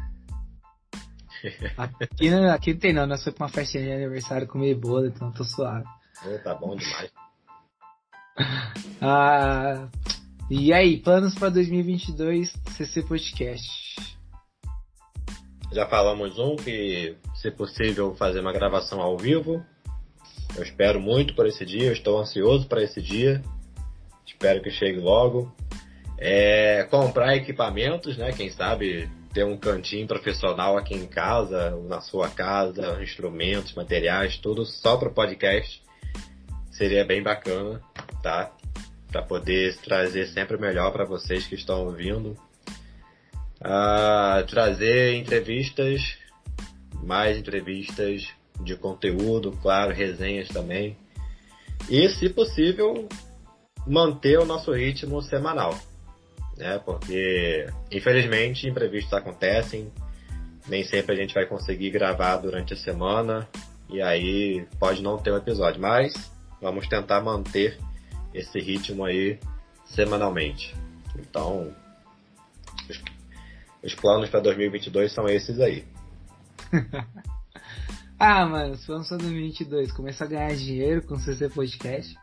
[1.76, 5.32] Aqui, aqui não tem não, nós foi pra uma festinha de aniversário comer bolo, então
[5.32, 5.84] tô suave.
[6.24, 7.12] Oh, tá bom demais.
[9.00, 9.88] ah,
[10.50, 13.96] e aí, planos para 2022 CC Podcast?
[15.72, 19.64] Já falamos um que, se possível, fazer uma gravação ao vivo.
[20.56, 23.42] Eu espero muito por esse dia, eu estou ansioso para esse dia.
[24.26, 25.54] Espero que chegue logo.
[26.18, 28.32] É, comprar equipamentos, né?
[28.32, 34.64] Quem sabe ter um cantinho profissional aqui em casa, na sua casa, instrumentos, materiais, tudo
[34.64, 35.82] só para podcast.
[36.70, 37.82] Seria bem bacana,
[38.22, 38.50] tá?
[39.12, 42.34] Para poder trazer sempre o melhor para vocês que estão ouvindo.
[43.60, 46.00] Ah, trazer entrevistas,
[47.02, 48.26] mais entrevistas
[48.62, 50.96] de conteúdo, claro, resenhas também.
[51.90, 53.06] E, se possível,
[53.86, 55.78] manter o nosso ritmo semanal
[56.56, 56.78] né?
[56.84, 59.92] Porque infelizmente imprevistos acontecem,
[60.66, 63.48] nem sempre a gente vai conseguir gravar durante a semana
[63.88, 66.12] e aí pode não ter um episódio, mas
[66.60, 67.78] vamos tentar manter
[68.34, 69.38] esse ritmo aí
[69.84, 70.74] semanalmente.
[71.18, 71.72] Então,
[72.88, 73.02] os,
[73.82, 75.84] os planos para 2022 são esses aí.
[78.18, 82.14] ah, mano, os planos para 2022, começar a ganhar dinheiro com o CC Podcast.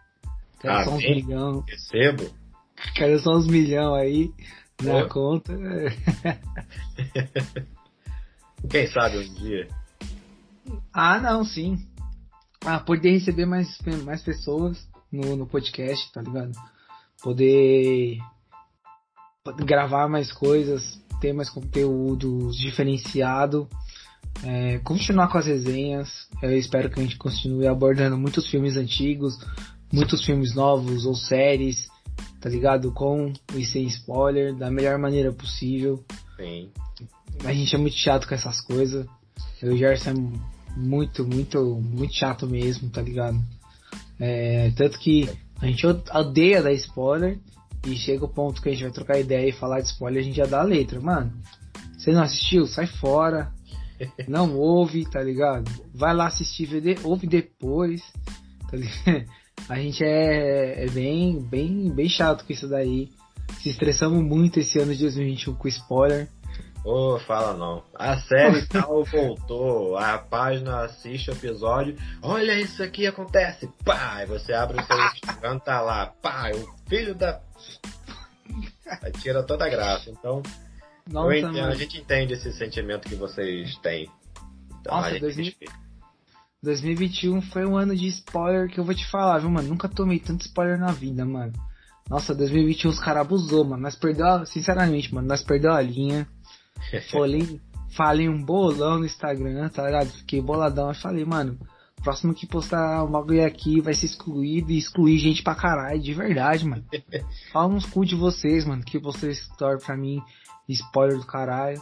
[0.59, 1.63] Quero ah, só uns milhão.
[1.67, 2.42] Recebo?
[2.95, 4.31] Quero só uns milhão aí
[4.81, 5.05] na é.
[5.07, 5.53] conta.
[8.69, 9.67] Quem sabe um dia.
[10.93, 11.85] Ah, não, sim.
[12.65, 16.51] Ah, poder receber mais, mais pessoas no, no podcast, tá ligado?
[17.21, 18.19] Poder
[19.65, 23.67] gravar mais coisas, ter mais conteúdo diferenciado,
[24.43, 26.29] é, continuar com as resenhas.
[26.41, 29.37] Eu espero que a gente continue abordando muitos filmes antigos,
[29.91, 31.91] muitos filmes novos ou séries
[32.43, 32.91] tá ligado?
[32.91, 36.03] Com e sem spoiler, da melhor maneira possível.
[36.35, 36.69] Sim.
[37.45, 39.07] A gente é muito chato com essas coisas.
[39.61, 43.41] Eu e o Gerson é muito, muito, muito chato mesmo, tá ligado?
[44.19, 45.29] É, tanto que
[45.61, 47.39] a gente odeia dar spoiler
[47.87, 50.25] e chega o ponto que a gente vai trocar ideia e falar de spoiler, a
[50.25, 50.99] gente já dá a letra.
[50.99, 51.31] Mano,
[51.97, 52.67] você não assistiu?
[52.67, 53.53] Sai fora.
[54.27, 55.71] Não ouve, tá ligado?
[55.93, 56.67] Vai lá assistir,
[57.03, 58.01] ouve depois,
[58.69, 59.29] tá ligado?
[59.69, 63.09] A gente é, é bem, bem, bem chato com isso daí.
[63.61, 66.27] Se estressamos muito esse ano de 2021 com spoiler.
[66.83, 67.81] Ô, oh, fala não.
[67.95, 74.25] A série tal voltou, a página assiste o episódio, olha isso aqui acontece, pá, e
[74.25, 77.39] você abre o seu Instagram, tá lá, pá, o filho da...
[79.01, 80.43] Aí tira toda a graça, então...
[81.09, 84.09] Nossa, entendo, a gente entende esse sentimento que vocês têm.
[84.79, 85.53] Então, Nossa, 2000,
[86.63, 89.67] 2021 foi um ano de spoiler que eu vou te falar, viu, mano?
[89.67, 91.51] Nunca tomei tanto spoiler na vida, mano.
[92.09, 93.83] Nossa, 2021 os caras abusou, mano.
[93.83, 96.25] Nós perdeu, a, sinceramente, mano, nós perdeu a linha.
[97.11, 100.09] falei, falei um bolão no Instagram, tá ligado?
[100.11, 101.59] Fiquei boladão e falei, mano,
[102.01, 106.13] próximo que postar o bagulho aqui vai ser excluído e excluir gente pra caralho, de
[106.13, 106.85] verdade, mano.
[107.51, 110.21] Fala uns cu de vocês, mano, que vocês torcem pra mim,
[110.69, 111.81] spoiler do caralho.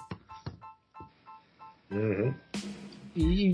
[1.91, 2.34] Uhum.
[3.15, 3.54] E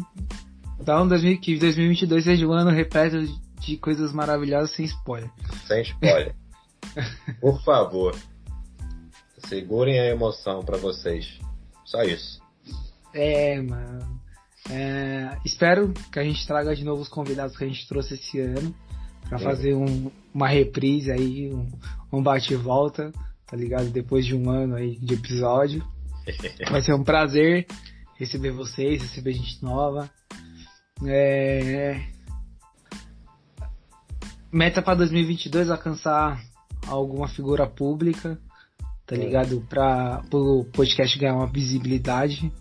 [0.80, 3.18] então, 2000, que 2022 seja um ano repleto
[3.60, 5.30] de coisas maravilhosas sem spoiler.
[5.66, 6.36] Sem spoiler.
[7.42, 8.16] Por favor,
[9.48, 11.40] segurem a emoção para vocês.
[11.86, 12.42] Só isso.
[13.14, 14.18] É, mano.
[14.70, 18.40] É, espero que a gente traga de novo os convidados que a gente trouxe esse
[18.40, 18.76] ano
[19.30, 21.68] para fazer um, uma reprise aí, um,
[22.12, 23.12] um bate e volta,
[23.46, 23.90] tá ligado?
[23.90, 25.86] Depois de um ano aí de episódio.
[26.70, 27.66] Vai ser um prazer
[28.16, 30.10] receber vocês, receber gente nova.
[31.06, 32.02] É...
[34.52, 36.42] Meta para 2022 alcançar
[36.88, 38.40] alguma figura pública,
[39.06, 39.62] tá ligado?
[39.70, 42.52] Para o podcast ganhar uma visibilidade.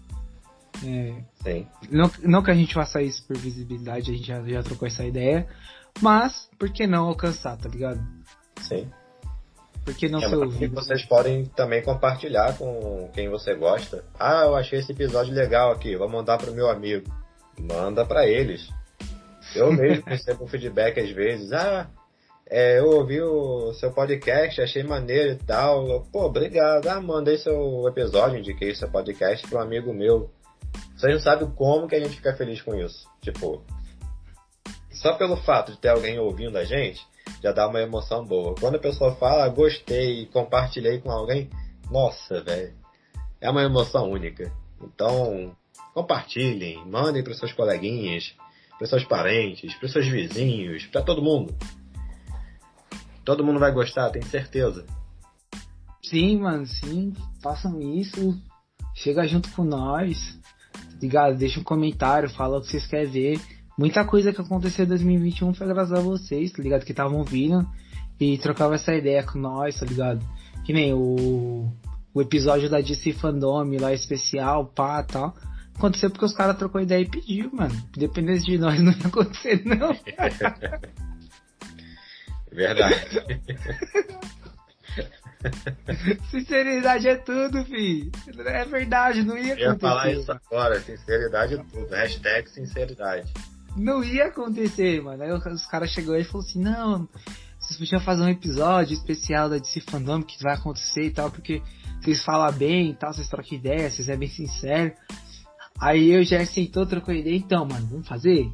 [0.84, 1.14] É...
[1.42, 1.66] Sim.
[1.90, 5.04] Não, não que a gente faça isso por visibilidade, a gente já, já trocou essa
[5.04, 5.46] ideia,
[6.00, 8.00] mas por que não alcançar, tá ligado?
[8.60, 8.90] Sim.
[9.84, 10.74] Por que não é, ser ouvido?
[10.74, 14.04] Vocês podem também compartilhar com quem você gosta.
[14.18, 17.08] Ah, eu achei esse episódio legal aqui, vou mandar pro meu amigo
[17.60, 18.68] manda para eles.
[19.54, 21.88] Eu mesmo recebo feedback às vezes, ah,
[22.48, 25.88] é, eu ouvi o seu podcast, achei maneiro e tal.
[25.88, 26.86] Eu, Pô, obrigado.
[26.88, 30.30] Ah, mandei seu episódio, indiquei seu podcast para um amigo meu.
[30.96, 33.08] Vocês não sabem como que a gente fica feliz com isso.
[33.20, 33.62] Tipo,
[34.90, 37.04] só pelo fato de ter alguém ouvindo a gente,
[37.42, 38.54] já dá uma emoção boa.
[38.58, 41.50] Quando a pessoa fala, gostei, compartilhei com alguém,
[41.90, 42.72] nossa, velho,
[43.40, 44.52] é uma emoção única.
[44.80, 45.54] Então,
[45.96, 48.34] Compartilhem, mandem para seus coleguinhas,
[48.76, 51.56] para seus parentes, para seus vizinhos, para todo mundo.
[53.24, 54.84] Todo mundo vai gostar, tenho certeza.
[56.04, 57.14] Sim, mano, sim.
[57.42, 58.38] Façam isso.
[58.94, 60.38] Chega junto com nós.
[61.00, 61.38] ligado?
[61.38, 63.40] Deixa um comentário, fala o que vocês querem ver.
[63.78, 66.84] Muita coisa que aconteceu em 2021 foi graças a vocês, tá ligado?
[66.84, 67.66] Que estavam vindo
[68.20, 70.22] e trocavam essa ideia com nós, tá ligado?
[70.62, 71.72] Que nem o,
[72.12, 75.34] o episódio da DC Fandom lá especial, pá, tal.
[75.76, 77.74] Aconteceu porque os caras trocou ideia e pediu, mano.
[77.96, 79.94] Dependesse de nós, não ia acontecer, não.
[82.50, 82.94] Verdade.
[86.30, 88.10] Sinceridade é tudo, fi.
[88.46, 89.66] É verdade, não ia acontecer.
[89.66, 91.94] Eu ia falar isso agora, sinceridade é tudo.
[91.94, 93.30] Hashtag sinceridade.
[93.76, 95.22] Não ia acontecer, mano.
[95.22, 97.06] Aí os caras chegou e falou assim, não,
[97.58, 101.62] vocês podiam fazer um episódio especial da DC Fandom que vai acontecer e tal, porque
[102.00, 104.94] vocês falam bem e tal, vocês trocam ideia, vocês é bem sincero.
[105.78, 108.50] Aí eu já sentou, trocou ideia, então, mano, vamos fazer?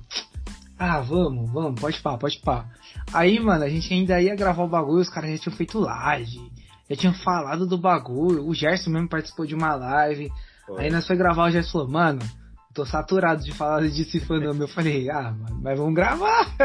[0.78, 2.68] Ah, vamos, vamos, pode pá, pode pá.
[3.12, 6.50] Aí, mano, a gente ainda ia gravar o bagulho, os caras já tinham feito live,
[6.90, 10.30] já tinham falado do bagulho, o Gerson mesmo participou de uma live.
[10.66, 10.84] Foi.
[10.84, 12.20] Aí nós foi gravar, o Gerson falou, mano,
[12.74, 14.54] tô saturado de falar de si fandom.
[14.54, 16.56] Eu falei, ah, mano, mas vamos gravar.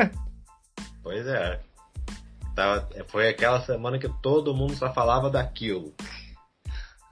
[1.04, 1.62] Pois é.
[2.56, 5.93] Tava, foi aquela semana que todo mundo só falava daquilo.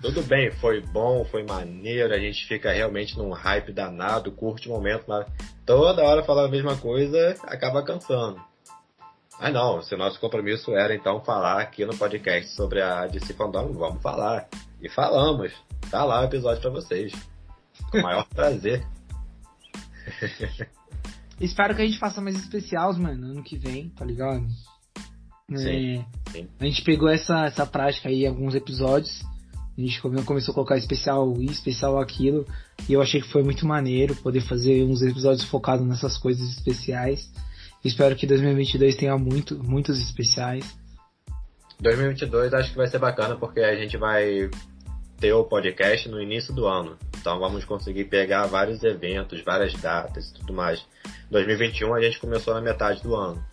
[0.01, 4.71] Tudo bem, foi bom, foi maneiro, a gente fica realmente num hype danado, curte o
[4.71, 5.25] momento, mas
[5.65, 8.39] toda hora falar a mesma coisa acaba cansando.
[9.39, 13.73] Mas não, se nosso compromisso era então falar aqui no podcast sobre a DC Fandom,
[13.73, 14.47] vamos falar.
[14.81, 15.51] E falamos.
[15.89, 17.11] Tá lá o episódio para vocês.
[17.91, 18.85] Com o maior prazer.
[21.39, 24.45] Espero que a gente faça mais especiais, mano, ano que vem, tá ligado?
[25.53, 26.49] Sim, é, sim.
[26.59, 29.21] A gente pegou essa, essa prática aí em alguns episódios.
[29.77, 32.47] A gente começou a colocar especial isso, especial aquilo.
[32.87, 37.29] E eu achei que foi muito maneiro poder fazer uns episódios focados nessas coisas especiais.
[37.83, 40.75] Espero que 2022 tenha muito, muitos especiais.
[41.79, 44.49] 2022 acho que vai ser bacana porque a gente vai
[45.19, 46.97] ter o podcast no início do ano.
[47.19, 50.85] Então vamos conseguir pegar vários eventos, várias datas e tudo mais.
[51.29, 53.43] 2021 a gente começou na metade do ano.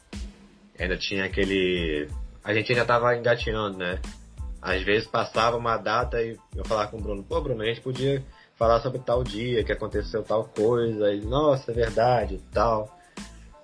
[0.79, 2.09] Ainda tinha aquele.
[2.45, 4.01] A gente ainda tava engateando, né?
[4.63, 7.81] Às vezes passava uma data e eu falava com o Bruno, pô Bruno, a gente
[7.81, 12.97] podia falar sobre tal dia que aconteceu tal coisa, e nossa, é verdade, tal.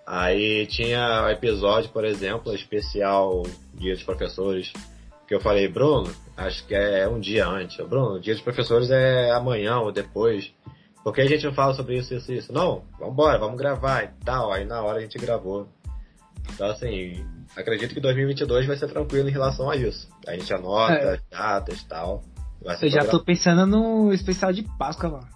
[0.04, 4.72] Aí tinha episódio, por exemplo, especial Dia dos Professores,
[5.28, 7.76] que eu falei, Bruno, acho que é um dia antes.
[7.86, 10.50] Bruno, Dia dos Professores é amanhã ou depois.
[11.04, 12.52] Por que a gente não fala sobre isso, isso, isso?
[12.52, 14.50] Não, vambora, vamos gravar e tal.
[14.50, 15.68] Aí na hora a gente gravou.
[16.54, 17.24] Então assim,
[17.56, 20.08] acredito que 2022 vai ser tranquilo em relação a isso.
[20.26, 21.20] A gente anota é.
[21.30, 22.24] datas e tal.
[22.82, 25.28] Eu já tô pensando no especial de Páscoa, mano.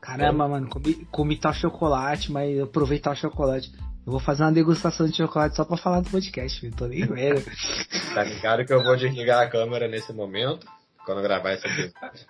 [0.00, 3.70] Caramba, mano, comi, comi tal chocolate, mas eu provei tal chocolate.
[4.04, 7.06] Eu vou fazer uma degustação de chocolate só pra falar do podcast, eu tô nem
[7.06, 7.44] vendo.
[8.14, 10.66] tá ligado que eu vou desligar a câmera nesse momento,
[11.04, 12.26] quando gravar esse episódio.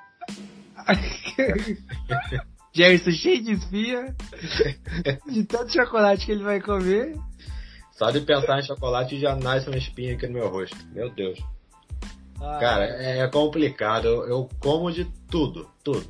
[2.73, 4.15] Gerson cheio de espia,
[5.27, 7.15] de tanto chocolate que ele vai comer.
[8.01, 10.75] Só de pensar em chocolate já nasce uma espinha aqui no meu rosto.
[10.87, 11.39] Meu Deus.
[12.41, 14.07] Ah, Cara, é, é complicado.
[14.07, 16.09] Eu, eu, como de tudo, tudo.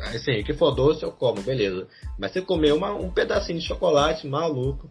[0.00, 1.86] Assim, o que for doce eu como, beleza.
[2.18, 4.90] Mas você comer uma, um pedacinho de chocolate, maluco.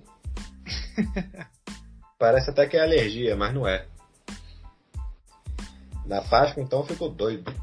[2.18, 3.86] Parece até que é alergia, mas não é.
[6.06, 7.54] Na Páscoa, então, ficou doido.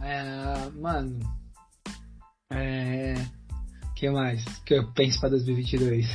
[0.00, 1.18] É, mano.
[2.50, 3.14] É
[3.96, 6.06] que mais que eu penso para 2022?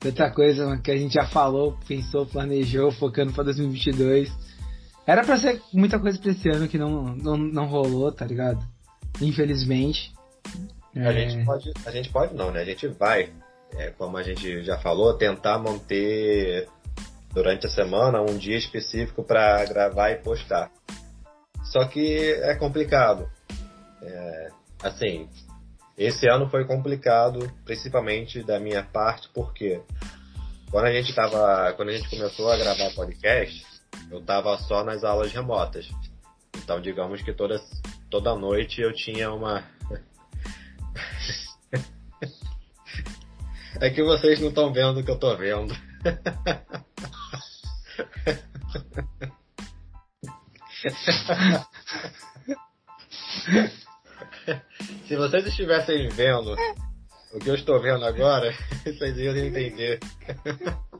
[0.00, 4.30] Tanta coisa que a gente já falou, pensou, planejou, focando para 2022.
[5.06, 8.60] Era para ser muita coisa pra esse ano que não, não, não rolou, tá ligado?
[9.22, 10.12] Infelizmente.
[10.96, 11.28] A, é...
[11.30, 12.60] gente pode, a gente pode não, né?
[12.60, 13.32] A gente vai,
[13.76, 16.68] é, como a gente já falou, tentar manter
[17.32, 20.72] durante a semana um dia específico para gravar e postar.
[21.62, 23.30] Só que é complicado.
[24.02, 24.48] É,
[24.82, 25.28] assim,
[26.00, 29.82] esse ano foi complicado, principalmente da minha parte, porque
[30.70, 33.66] quando a gente tava, quando a gente começou a gravar podcast,
[34.10, 35.90] eu tava só nas aulas remotas.
[36.56, 37.60] Então, digamos que toda
[38.08, 39.62] toda noite eu tinha uma
[43.78, 45.74] É que vocês não estão vendo o que eu tô vendo.
[55.06, 56.54] Se vocês estivessem vendo
[57.32, 58.52] o que eu estou vendo agora,
[58.84, 59.98] vocês iam entender.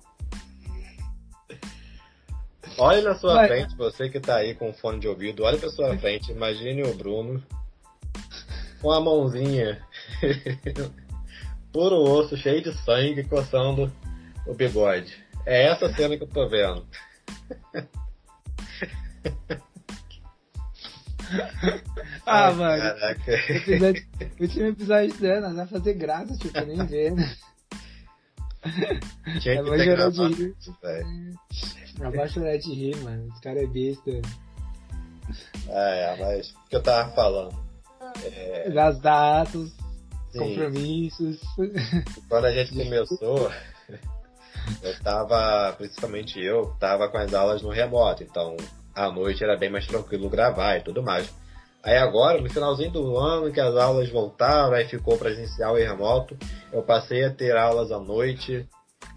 [2.79, 3.49] Olhe na sua Vai.
[3.49, 6.95] frente, você que está aí com fone de ouvido, olhe para sua frente, imagine o
[6.95, 7.43] Bruno
[8.81, 9.87] com a mãozinha
[11.73, 13.93] puro osso, cheio de sangue, coçando
[14.47, 15.15] o bigode.
[15.47, 16.87] É essa cena que eu tô vendo.
[22.27, 22.83] Ah, mano.
[22.83, 23.33] Caraca.
[23.33, 24.07] Episódio,
[24.41, 27.37] último episódio ano, nós vamos fazer graça, tipo, nem ver, né?
[29.41, 30.57] Tinha que ter gravado.
[32.01, 33.29] Eu vou chorar de rir, mano.
[33.29, 34.11] Esse cara é besta.
[35.69, 37.57] É, mas o que eu tava falando?
[38.25, 38.71] É...
[38.71, 39.71] Das datas,
[40.33, 40.39] Sim.
[40.39, 41.41] compromissos.
[42.29, 43.53] Quando a gente começou,
[44.83, 48.57] eu tava, principalmente eu, tava com as aulas no remoto, então
[49.05, 51.33] à noite era bem mais tranquilo gravar e tudo mais.
[51.83, 56.37] Aí agora, no finalzinho do ano, que as aulas voltaram, aí ficou presencial e remoto,
[56.73, 58.69] eu passei a ter aulas à noite,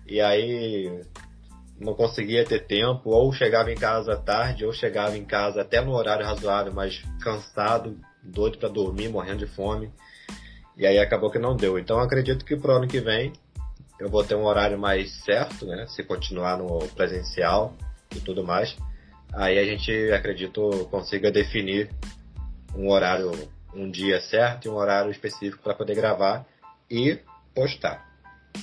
[0.07, 1.01] e aí
[1.77, 5.91] não conseguia ter tempo, ou chegava em casa tarde, ou chegava em casa até no
[5.91, 9.91] horário razoável, mas cansado, doido para dormir, morrendo de fome.
[10.77, 11.77] E aí acabou que não deu.
[11.77, 13.33] Então acredito que pro ano que vem
[13.99, 15.85] eu vou ter um horário mais certo, né?
[15.87, 17.73] Se continuar no presencial
[18.15, 18.75] e tudo mais.
[19.33, 21.89] Aí a gente, acredito, consiga definir
[22.75, 23.31] um horário,
[23.73, 26.45] um dia certo e um horário específico para poder gravar
[26.89, 27.19] e
[27.53, 28.13] postar.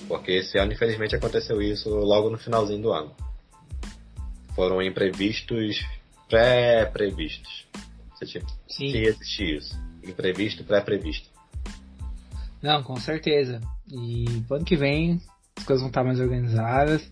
[0.06, 3.14] Porque esse ano, infelizmente, aconteceu isso logo no finalzinho do ano.
[4.54, 5.84] Foram imprevistos
[6.28, 7.66] pré-previstos.
[8.14, 9.76] Se, se existir isso.
[10.04, 11.28] Imprevisto, pré-previsto.
[12.62, 13.60] Não, com certeza.
[13.90, 15.20] E ano que vem
[15.58, 17.10] as coisas vão estar mais organizadas.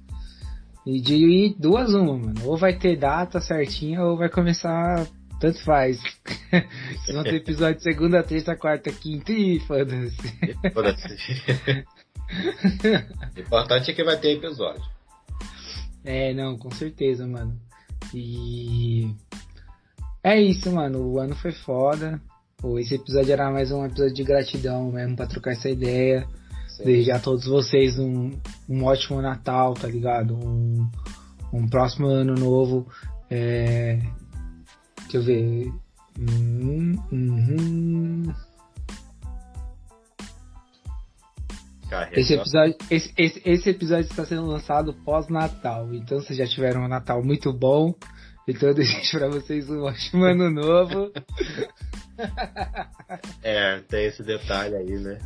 [0.88, 2.46] E de duas uma, mano.
[2.46, 5.06] Ou vai ter data certinha ou vai começar.
[5.38, 6.00] Tanto faz.
[6.50, 10.16] Vocês vão ter episódio segunda, terça, quarta, quinta e foda-se.
[10.72, 11.44] Foda-se.
[13.38, 14.82] Importante é que vai ter episódio.
[16.02, 17.54] É, não, com certeza, mano.
[18.14, 19.14] E.
[20.24, 21.00] É isso, mano.
[21.00, 22.18] O ano foi foda.
[22.78, 26.26] Esse episódio era mais um episódio de gratidão mesmo pra trocar essa ideia.
[26.84, 28.30] Desejar a todos vocês um,
[28.68, 30.34] um ótimo Natal, tá ligado?
[30.34, 30.88] Um,
[31.52, 32.86] um próximo ano novo.
[33.30, 33.98] É...
[35.02, 35.72] Deixa eu ver.
[36.18, 38.32] Hum, hum.
[42.12, 45.92] Esse episódio, esse, esse, esse episódio está sendo lançado pós-Natal.
[45.94, 47.94] Então vocês já tiveram um Natal muito bom.
[48.46, 51.10] Então eu desejo pra vocês um ótimo ano novo.
[53.42, 55.18] é, tem esse detalhe aí, né?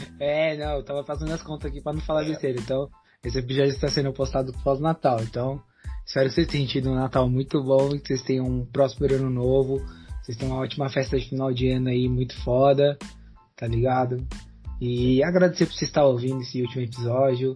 [0.20, 2.28] É, não, eu tava fazendo as contas aqui pra não falar é.
[2.28, 2.60] besteira.
[2.60, 2.88] Então,
[3.24, 5.20] esse episódio está sendo postado pós-Natal.
[5.22, 5.62] Então,
[6.06, 9.30] espero que vocês tenham tido um Natal muito bom, que vocês tenham um próspero ano
[9.30, 9.78] novo,
[10.22, 12.98] vocês tenham uma ótima festa de final de ano aí, muito foda,
[13.56, 14.26] tá ligado?
[14.80, 17.54] E agradecer por você estar ouvindo esse último episódio.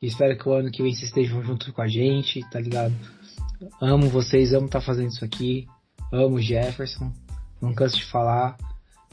[0.00, 2.94] Espero que o ano que vem vocês estejam junto com a gente, tá ligado?
[3.80, 5.66] Amo vocês, amo estar tá fazendo isso aqui.
[6.12, 7.12] Amo Jefferson.
[7.60, 8.56] Não canso de falar.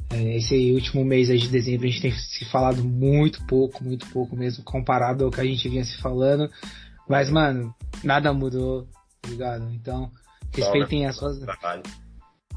[0.09, 4.35] É, esse último mês de dezembro a gente tem se falado muito pouco, muito pouco
[4.35, 6.49] mesmo, comparado ao que a gente vinha se falando.
[7.07, 8.87] Mas, mano, nada mudou,
[9.21, 9.71] tá ligado?
[9.73, 10.11] Então,
[10.53, 11.39] respeitem as suas.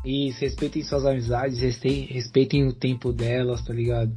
[0.05, 4.17] Isso, respeitem suas amizades, respeitem o tempo delas, tá ligado?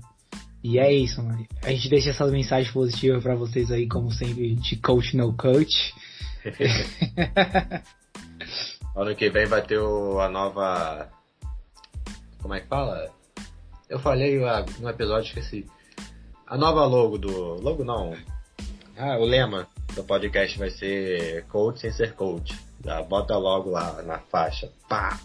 [0.63, 1.45] E é isso, mano.
[1.63, 5.93] A gente deixa essa mensagem positiva para vocês aí, como sempre, de coach no coach.
[8.95, 11.09] ano que vem vai ter o, a nova.
[12.39, 13.11] Como é que fala?
[13.91, 14.39] Eu falei
[14.79, 15.65] no episódio, esqueci.
[16.47, 17.61] A nova logo do.
[17.61, 18.15] Logo não.
[18.97, 22.57] Ah, o lema do podcast vai ser coach sem ser coach.
[22.81, 24.71] Já bota logo lá na faixa.
[24.87, 25.19] Pá!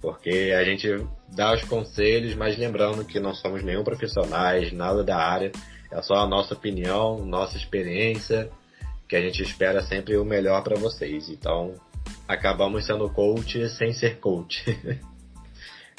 [0.00, 1.04] Porque a gente
[1.34, 5.50] dá os conselhos, mas lembrando que não somos nenhum profissionais, nada da área,
[5.90, 8.48] é só a nossa opinião, nossa experiência,
[9.08, 11.28] que a gente espera sempre o melhor para vocês.
[11.28, 11.74] Então,
[12.28, 14.64] acabamos sendo coach sem ser coach.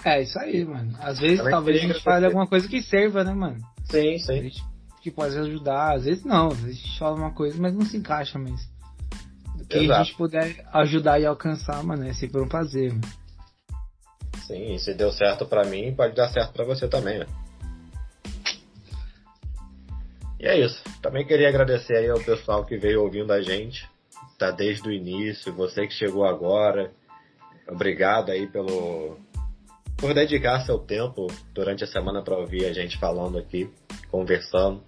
[0.06, 0.96] é, isso aí, mano.
[1.00, 3.58] Às vezes, Também talvez a gente fale alguma coisa que serva, né, mano?
[3.86, 4.52] Sim, sim.
[5.02, 7.86] que pode ajudar, às vezes não, às vezes a gente fala uma coisa, mas não
[7.86, 8.72] se encaixa, mas.
[9.60, 10.02] O que Exato.
[10.02, 13.24] a gente puder ajudar e alcançar, mano, é sempre um prazer, mano.
[14.46, 17.26] Sim, se deu certo para mim, pode dar certo para você também, né?
[20.40, 20.84] E é isso.
[21.02, 23.90] Também queria agradecer aí ao pessoal que veio ouvindo a gente,
[24.38, 26.92] tá desde o início, você que chegou agora.
[27.70, 29.18] Obrigado aí pelo
[30.04, 33.72] por dedicar seu tempo durante a semana para ouvir a gente falando aqui,
[34.12, 34.84] conversando.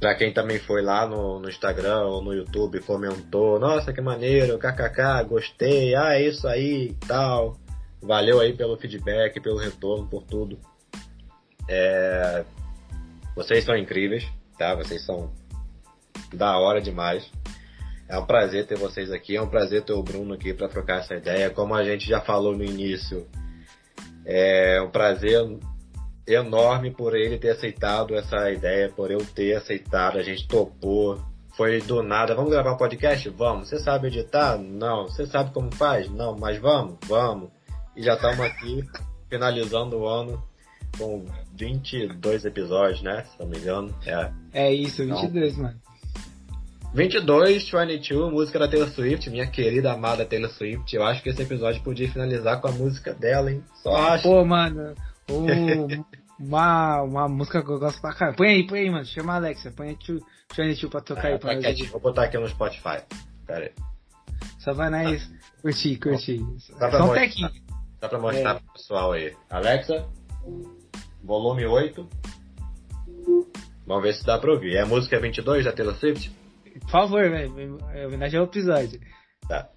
[0.00, 4.58] Para quem também foi lá no, no Instagram ou no YouTube comentou, nossa que maneiro,
[4.58, 7.56] kkk, gostei, ah, é isso aí, tal.
[8.02, 10.58] Valeu aí pelo feedback, pelo retorno, por tudo.
[11.68, 12.44] É...
[13.36, 14.26] Vocês são incríveis,
[14.58, 14.74] tá?
[14.74, 15.32] Vocês são
[16.34, 17.30] da hora demais.
[18.08, 20.98] É um prazer ter vocês aqui, é um prazer ter o Bruno aqui para trocar
[21.02, 21.50] essa ideia.
[21.50, 23.28] Como a gente já falou no início,
[24.24, 25.40] é um prazer
[26.26, 31.20] enorme por ele ter aceitado essa ideia, por eu ter aceitado, a gente topou.
[31.56, 33.28] Foi do nada, vamos gravar um podcast?
[33.28, 33.68] Vamos.
[33.68, 34.56] Você sabe editar?
[34.56, 35.04] Não.
[35.04, 36.08] Você sabe como faz?
[36.10, 37.50] Não, mas vamos, vamos.
[37.94, 38.82] E já estamos aqui
[39.28, 40.42] finalizando o ano
[40.96, 43.24] com 22 episódios, né?
[43.24, 43.94] Se não me engano.
[44.06, 45.80] É, é isso, 22, então, mano.
[46.94, 50.94] 22, 22, música da Taylor Swift, minha querida amada Taylor Swift.
[50.94, 53.64] Eu acho que esse episódio podia finalizar com a música dela, hein?
[53.82, 54.24] Só acho.
[54.24, 54.94] Pô, mano,
[56.38, 58.36] uma, uma música que eu gosto pra caramba.
[58.36, 59.06] Põe aí, põe aí, mano.
[59.06, 59.98] Chama a Alexa, põe aí
[60.54, 61.88] 22 pra tocar é, aí pra nós.
[61.88, 63.02] Vou botar aqui no Spotify.
[63.46, 63.72] Pera aí.
[64.58, 65.30] Só vai nós
[65.62, 66.44] curtir, curtir.
[66.78, 67.52] Dá pra, mostrar,
[68.00, 68.54] dá pra mostrar é.
[68.54, 69.34] pro pessoal aí.
[69.48, 70.06] Alexa,
[71.24, 72.06] volume 8.
[73.86, 74.76] Vamos ver se dá pra ouvir.
[74.76, 76.41] É a música 22 da Taylor Swift?
[76.82, 77.78] Por favor, velho.
[77.94, 79.00] É homenagem ao episódio.
[79.48, 79.68] Tá.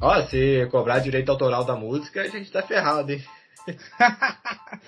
[0.00, 3.22] Ó, se cobrar direito autoral da música, a gente tá ferrado, hein?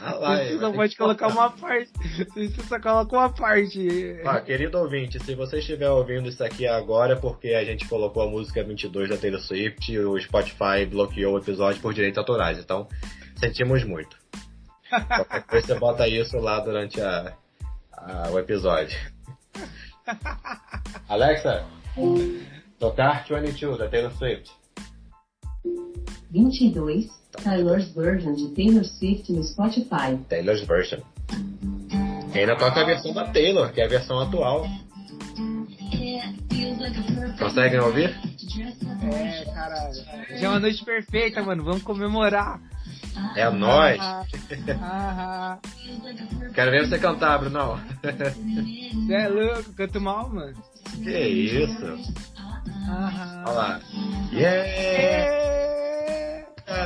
[0.01, 1.91] ah lá, você só pode colocar uma parte.
[2.35, 4.21] Você só coloca uma parte.
[4.25, 8.23] Ah, querido ouvinte, se você estiver ouvindo isso aqui agora, é porque a gente colocou
[8.23, 12.59] a música 22 da Taylor Swift, o Spotify bloqueou o episódio por direitos autorais.
[12.59, 12.89] Então,
[13.37, 14.17] sentimos muito.
[14.89, 17.35] Qualquer coisa você bota isso lá durante a,
[17.93, 18.99] a, o episódio.
[21.09, 21.65] Alexa,
[22.79, 24.51] tocar 22 da Taylor Swift.
[26.31, 27.11] 22,
[27.43, 30.17] Taylor's Version de Taylor Swift no Spotify.
[30.29, 31.01] Taylor's Version.
[32.35, 34.67] ainda toca a versão da Taylor, que é a versão atual.
[37.39, 38.11] Conseguem ouvir?
[39.13, 40.05] É, caralho.
[40.39, 41.65] Já é uma noite perfeita, mano.
[41.65, 42.61] Vamos comemorar.
[43.37, 44.01] É nóis.
[44.01, 44.25] Ah,
[44.81, 45.59] ah,
[46.55, 47.79] Quero ver você cantar, Brunão.
[48.03, 50.55] Você é louco, canto mal, mano.
[51.03, 51.99] Que isso?
[53.47, 53.81] Olha lá.
[54.33, 54.67] Yeah!
[54.67, 55.33] yeah.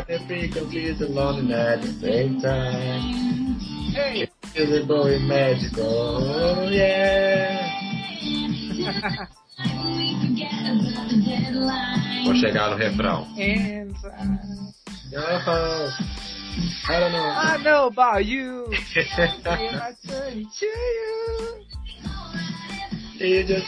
[0.07, 3.59] The frequencies alone at the same time.
[3.93, 4.29] Hey!
[4.55, 7.69] Invisible and magical, yeah!
[12.25, 13.27] Vou chegar no refrão.
[15.15, 17.23] I don't know.
[17.23, 18.73] I know about you.
[18.97, 21.65] I turn to you.
[23.15, 23.67] You just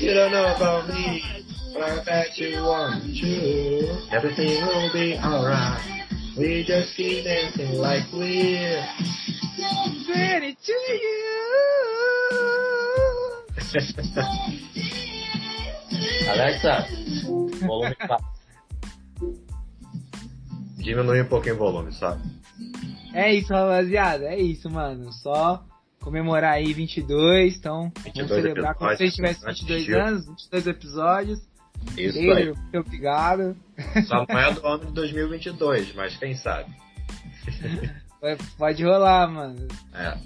[0.00, 1.22] You don't know about me,
[1.74, 3.98] but I bet you want to.
[4.12, 5.80] Everything will be alright.
[6.36, 8.86] We just keep dancing like we're
[10.08, 11.32] ready to you.
[16.28, 16.86] Alexa,
[17.66, 18.18] volume 4.
[20.82, 22.20] Diminui um pouquinho o volume, sabe?
[23.14, 24.26] É isso, rapaziada.
[24.26, 25.12] É isso, mano.
[25.12, 25.64] Só
[26.00, 27.56] comemorar aí 22.
[27.56, 31.40] Então, 22 vamos celebrar como se tivesse 22 anos, 22 episódios.
[31.96, 32.52] Isso aí.
[32.52, 33.56] Muito obrigado.
[34.06, 36.70] Só não é do ano de 2022, mas quem sabe.
[38.58, 39.66] Pode rolar, mano.
[39.94, 40.18] É.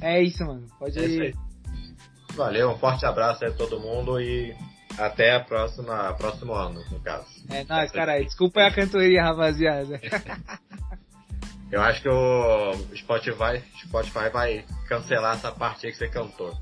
[0.00, 0.66] É isso, mano.
[0.78, 1.36] Pode é ir.
[2.34, 4.54] Valeu, um forte abraço aí a todo mundo e
[4.98, 7.26] até a próxima, próximo ano, no caso.
[7.48, 8.24] É nóis, caralho.
[8.24, 10.00] Desculpa a cantoria, rapaziada.
[11.70, 16.58] Eu acho que o Spotify, Spotify vai cancelar essa parte aí que você cantou.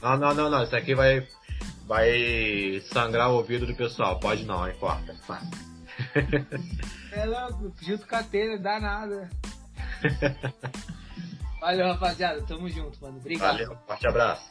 [0.00, 0.62] Não, não, não, não.
[0.62, 1.26] Isso aqui vai,
[1.86, 4.20] vai sangrar o ouvido do pessoal.
[4.20, 4.76] Pode não, hein?
[4.78, 5.16] Corta.
[7.10, 9.28] É louco, junto com a telha, dá nada.
[11.60, 12.42] Valeu, rapaziada.
[12.42, 13.16] Tamo junto, mano.
[13.16, 13.52] Obrigado.
[13.52, 14.50] Valeu, forte abraço.